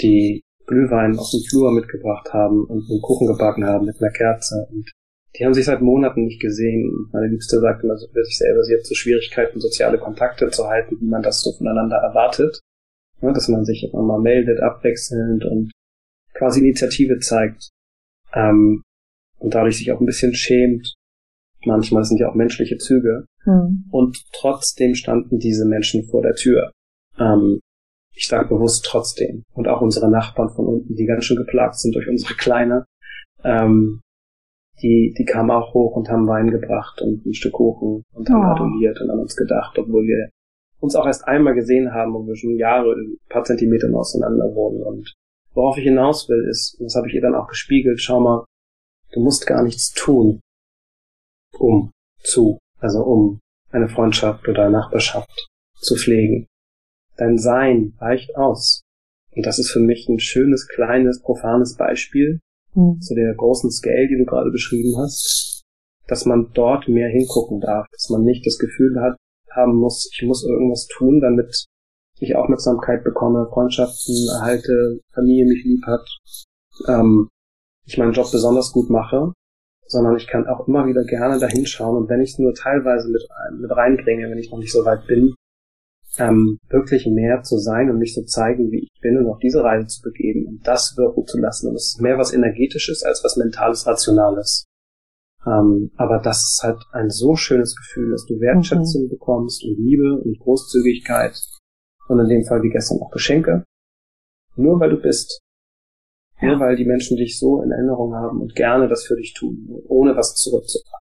[0.00, 4.66] die Glühwein aus dem Flur mitgebracht haben und einen Kuchen gebacken haben mit einer Kerze.
[4.70, 4.90] Und
[5.36, 7.08] die haben sich seit Monaten nicht gesehen.
[7.12, 10.96] Meine Liebste sagte immer, für sich selber, sie hat so Schwierigkeiten, soziale Kontakte zu halten,
[11.00, 12.60] wie man das so voneinander erwartet.
[13.20, 15.72] Ja, dass man sich immer mal meldet, abwechselnd und
[16.34, 17.70] quasi Initiative zeigt.
[18.32, 18.82] Ähm,
[19.38, 20.94] und dadurch sich auch ein bisschen schämt.
[21.64, 23.26] Manchmal sind ja auch menschliche Züge.
[23.44, 23.84] Hm.
[23.90, 26.72] Und trotzdem standen diese Menschen vor der Tür.
[27.18, 27.60] Ähm,
[28.14, 29.44] ich sage bewusst trotzdem.
[29.54, 32.84] Und auch unsere Nachbarn von unten, die ganz schön geplagt sind durch unsere Kleine,
[33.44, 34.00] ähm,
[34.82, 38.40] die, die kamen auch hoch und haben Wein gebracht und ein Stück Kuchen und haben
[38.40, 38.46] oh.
[38.46, 40.30] gratuliert und an uns gedacht, obwohl wir
[40.80, 44.82] uns auch erst einmal gesehen haben, wo wir schon Jahre ein paar Zentimeter auseinander wurden.
[44.82, 45.12] Und
[45.52, 48.44] worauf ich hinaus will, ist, und das habe ich ihr dann auch gespiegelt, schau mal,
[49.12, 50.40] du musst gar nichts tun,
[51.60, 51.92] um
[52.22, 53.40] zu, also um
[53.70, 55.48] eine Freundschaft oder eine Nachbarschaft
[55.78, 56.46] zu pflegen.
[57.16, 58.82] Dein Sein reicht aus.
[59.36, 62.40] Und das ist für mich ein schönes, kleines, profanes Beispiel
[62.74, 63.00] mhm.
[63.00, 65.62] zu der großen Scale, die du gerade beschrieben hast,
[66.08, 69.16] dass man dort mehr hingucken darf, dass man nicht das Gefühl hat,
[69.50, 71.66] haben muss, ich muss irgendwas tun, damit
[72.18, 76.06] ich Aufmerksamkeit bekomme, Freundschaften erhalte, Familie mich lieb hat,
[76.88, 77.28] ähm,
[77.86, 79.32] ich meinen Job besonders gut mache,
[79.90, 83.22] sondern ich kann auch immer wieder gerne dahinschauen und wenn ich es nur teilweise mit,
[83.58, 85.34] mit reinbringe, wenn ich noch nicht so weit bin,
[86.18, 89.62] ähm, wirklich mehr zu sein und mich zu zeigen, wie ich bin und auf diese
[89.62, 91.68] Reise zu begeben und das wirken zu lassen.
[91.68, 94.64] Und es ist mehr was Energetisches als was Mentales, Rationales.
[95.46, 99.10] Ähm, aber das ist halt ein so schönes Gefühl, dass du Wertschätzung mhm.
[99.10, 101.40] bekommst und Liebe und Großzügigkeit
[102.08, 103.64] und in dem Fall wie gestern auch Geschenke.
[104.56, 105.40] Nur weil du bist.
[106.40, 109.68] Nur weil die Menschen dich so in Erinnerung haben und gerne das für dich tun,
[109.88, 111.06] ohne was zurückzupacken.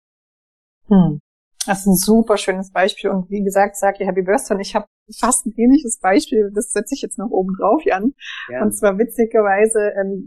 [0.87, 1.19] Hm.
[1.65, 3.09] Das ist ein super schönes Beispiel.
[3.09, 4.55] Und wie gesagt, sag ihr Happy Birthday.
[4.55, 4.85] Und ich habe
[5.17, 8.13] fast ein ähnliches Beispiel, das setze ich jetzt noch oben drauf, Jan.
[8.49, 8.63] Ja.
[8.63, 10.25] Und zwar witzigerweise, ähm,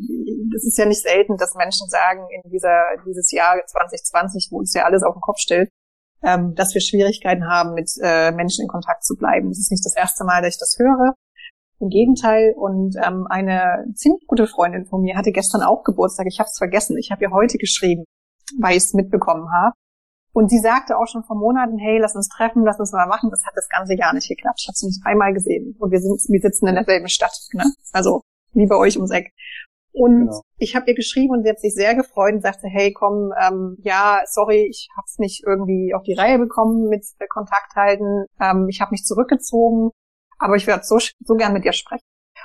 [0.53, 4.75] das ist ja nicht selten, dass Menschen sagen, in dieser, dieses Jahr 2020, wo uns
[4.75, 5.71] ja alles auf den Kopf stellt,
[6.23, 9.49] ähm, dass wir Schwierigkeiten haben, mit äh, Menschen in Kontakt zu bleiben.
[9.49, 11.15] Das ist nicht das erste Mal, dass ich das höre.
[11.79, 12.55] Im Gegenteil.
[12.57, 16.27] Und ähm, eine ziemlich gute Freundin von mir hatte gestern auch Geburtstag.
[16.29, 16.97] Ich habe es vergessen.
[16.99, 18.05] Ich habe ihr heute geschrieben,
[18.61, 19.75] weil ich es mitbekommen habe.
[20.33, 23.31] Und sie sagte auch schon vor Monaten, hey, lass uns treffen, lass uns mal machen.
[23.31, 24.61] Das hat das ganze Jahr nicht geklappt.
[24.61, 25.75] Ich habe sie nicht einmal gesehen.
[25.79, 27.33] Und wir, sind, wir sitzen in derselben Stadt.
[27.55, 27.65] Ne?
[27.93, 28.21] Also
[28.53, 29.33] wie bei euch ums Eck.
[29.93, 30.43] Und genau.
[30.59, 33.79] ich habe ihr geschrieben und sie hat sich sehr gefreut und sagte, hey, komm, ähm,
[33.81, 38.27] ja, sorry, ich habe es nicht irgendwie auf die Reihe bekommen mit äh, Kontakt halten.
[38.39, 39.91] Ähm, ich habe mich zurückgezogen,
[40.39, 42.05] aber ich werde so, so gern mit dir sprechen.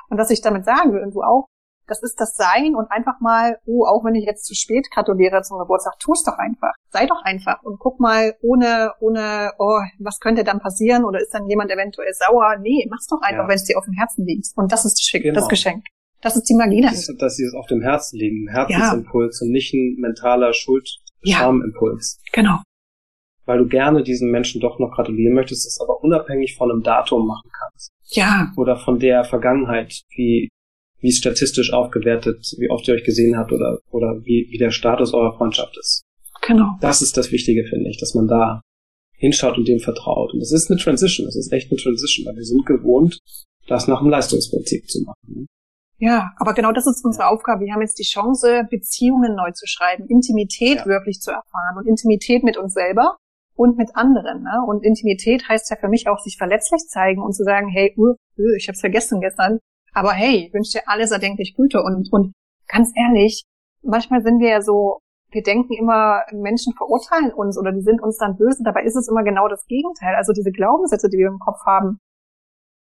[0.10, 1.48] Und was ich damit sagen will, und du auch,
[1.88, 5.42] das ist das Sein und einfach mal, oh, auch wenn ich jetzt zu spät gratuliere
[5.42, 6.72] zum Geburtstag, tu es doch einfach.
[6.90, 11.34] Sei doch einfach und guck mal ohne, ohne, oh, was könnte dann passieren oder ist
[11.34, 12.58] dann jemand eventuell sauer?
[12.62, 13.48] Nee, mach's doch einfach, ja.
[13.50, 14.48] wenn es dir auf dem Herzen liegt.
[14.56, 15.36] Und das ist das, Schick, genau.
[15.36, 15.86] das Geschenk.
[16.22, 16.92] Das ist die Magie dahinter.
[16.92, 19.46] Das ist, dass sie es auf dem Herzen liegen, ein Herzensimpuls ja.
[19.46, 22.22] und nicht ein mentaler Schuld-Schamimpuls.
[22.26, 22.60] Ja, genau.
[23.52, 27.28] Weil du gerne diesen Menschen doch noch gratulieren möchtest, es aber unabhängig von einem Datum
[27.28, 27.92] machen kannst.
[28.06, 28.54] Ja.
[28.56, 30.48] Oder von der Vergangenheit, wie
[31.02, 34.72] wie es statistisch aufgewertet, wie oft ihr euch gesehen habt oder, oder wie, wie der
[34.72, 36.04] Status eurer Freundschaft ist.
[36.44, 36.78] Genau.
[36.80, 38.62] Das ist das Wichtige, finde ich, dass man da
[39.18, 40.32] hinschaut und dem vertraut.
[40.34, 43.20] Und das ist eine Transition, das ist echt eine Transition, weil wir sind gewohnt,
[43.68, 45.48] das nach dem Leistungsprinzip zu machen.
[45.98, 47.66] Ja, aber genau das ist unsere Aufgabe.
[47.66, 50.86] Wir haben jetzt die Chance, Beziehungen neu zu schreiben, Intimität ja.
[50.88, 53.18] wirklich zu erfahren und Intimität mit uns selber
[53.56, 54.44] und mit anderen.
[54.44, 54.64] Ne?
[54.68, 58.12] Und Intimität heißt ja für mich auch, sich verletzlich zeigen und zu sagen, hey, uh,
[58.12, 59.60] uh ich habe es vergessen gestern,
[59.94, 62.34] aber hey, ich wünsche dir alles erdenklich Gute und, und
[62.68, 63.44] ganz ehrlich,
[63.84, 65.00] manchmal sind wir ja so,
[65.32, 68.64] wir denken immer, Menschen verurteilen uns oder die sind uns dann böse.
[68.64, 70.16] Dabei ist es immer genau das Gegenteil.
[70.16, 72.00] Also diese Glaubenssätze, die wir im Kopf haben,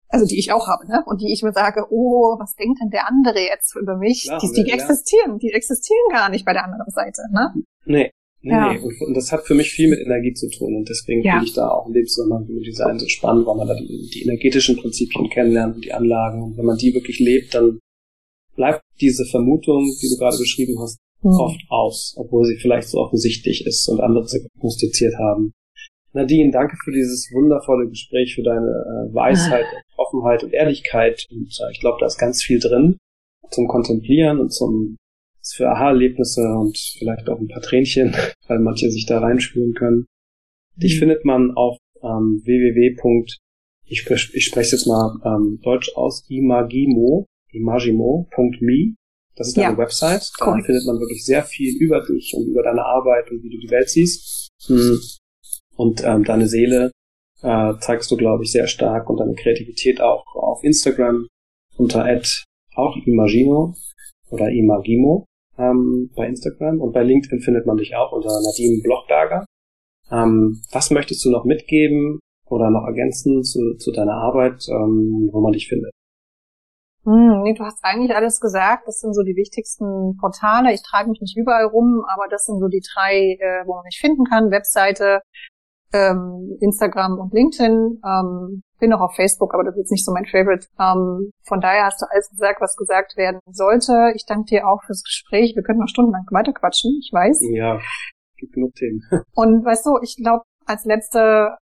[0.08, 1.02] also die ich auch habe, ne?
[1.06, 4.24] Und die ich mir sage, oh, was denkt denn der andere jetzt über mich?
[4.28, 4.74] Klar, die, die ja.
[4.74, 7.54] existieren, die existieren gar nicht bei der anderen Seite, ne?
[7.84, 8.10] Nee.
[8.42, 8.72] Nee, ja.
[8.72, 8.78] nee.
[8.78, 10.76] Und, und, das hat für mich viel mit Energie zu tun.
[10.76, 11.32] Und deswegen ja.
[11.34, 14.10] finde ich da auch in dem Zusammenhang mit Design so spannend, weil man da die,
[14.12, 16.42] die energetischen Prinzipien kennenlernt und die Anlagen.
[16.42, 17.78] Und wenn man die wirklich lebt, dann
[18.54, 21.30] bleibt diese Vermutung, die du gerade beschrieben hast, mhm.
[21.32, 25.52] oft aus, obwohl sie vielleicht so offensichtlich ist und andere sie prognostiziert haben.
[26.12, 30.02] Nadine, danke für dieses wundervolle Gespräch, für deine äh, Weisheit, ah.
[30.02, 31.26] Offenheit und Ehrlichkeit.
[31.30, 32.96] Und äh, ich glaube, da ist ganz viel drin
[33.50, 34.96] zum Kontemplieren und zum
[35.54, 38.14] für Aha-Erlebnisse und vielleicht auch ein paar Tränchen,
[38.48, 40.06] weil manche sich da reinspüren können.
[40.76, 40.98] Dich mhm.
[41.00, 43.24] findet man auf ähm, www.
[43.88, 48.94] Ich, sprech, ich spreche jetzt mal ähm, Deutsch aus, imagimo, imagimo.me.
[49.36, 50.32] Das ist deine ja, Website.
[50.38, 50.62] Da cool.
[50.64, 53.70] findet man wirklich sehr viel über dich und über deine Arbeit und wie du die
[53.70, 54.48] Welt siehst.
[54.66, 54.98] Hm.
[55.76, 56.90] Und ähm, deine Seele
[57.42, 61.28] äh, zeigst du, glaube ich, sehr stark und deine Kreativität auch auf Instagram
[61.76, 62.26] unter ad
[62.74, 63.74] auch imagino
[64.30, 65.26] oder imagimo
[65.58, 69.44] ähm, bei Instagram und bei LinkedIn findet man dich auch unter Nadine Blochberger.
[70.10, 75.40] Ähm, was möchtest du noch mitgeben oder noch ergänzen zu, zu deiner Arbeit, ähm, wo
[75.40, 75.90] man dich findet?
[77.04, 78.88] Hm, nee, du hast eigentlich alles gesagt.
[78.88, 80.72] Das sind so die wichtigsten Portale.
[80.74, 83.84] Ich trage mich nicht überall rum, aber das sind so die drei, äh, wo man
[83.84, 84.50] mich finden kann.
[84.50, 85.20] Webseite,
[85.92, 88.00] ähm, Instagram und LinkedIn.
[88.04, 90.66] Ähm, bin auch auf Facebook, aber das ist nicht so mein Favorite.
[90.78, 94.12] Ähm, von daher hast du alles gesagt, was gesagt werden sollte.
[94.14, 95.54] Ich danke dir auch fürs Gespräch.
[95.54, 97.40] Wir können noch stundenlang weiter quatschen, ich weiß.
[97.52, 97.78] Ja,
[98.36, 99.00] gibt genug Themen.
[99.34, 101.58] Und weißt du, ich glaube, als letzter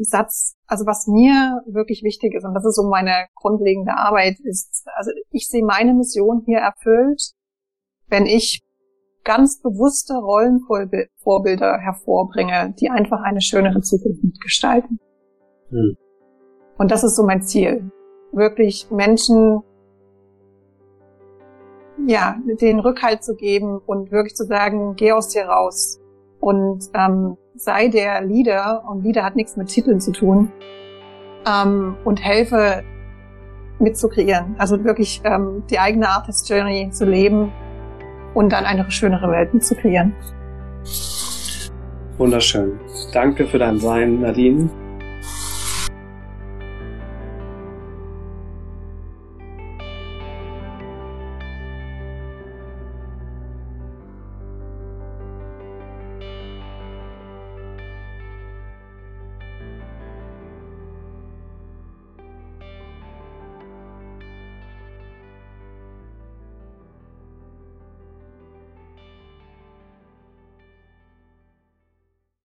[0.00, 4.84] Satz, also was mir wirklich wichtig ist, und das ist so meine grundlegende Arbeit, ist,
[4.96, 7.32] also ich sehe meine Mission hier erfüllt,
[8.08, 8.60] wenn ich
[9.24, 14.98] ganz bewusste Rollenvorbilder hervorbringe, die einfach eine schönere Zukunft mitgestalten.
[15.68, 15.96] Hm.
[16.78, 17.90] Und das ist so mein Ziel.
[18.32, 19.62] Wirklich Menschen,
[22.06, 26.00] ja, den Rückhalt zu geben und wirklich zu sagen, geh aus dir raus
[26.40, 28.84] und ähm, sei der Leader.
[28.88, 30.50] Und Leader hat nichts mit Titeln zu tun.
[31.46, 32.82] Ähm, und helfe
[33.78, 34.54] mitzukreieren.
[34.58, 37.52] Also wirklich ähm, die eigene Artist Journey zu leben
[38.34, 40.14] und dann eine schönere Welt mitzukreieren.
[42.18, 42.78] Wunderschön.
[43.12, 44.70] Danke für dein Sein, Nadine.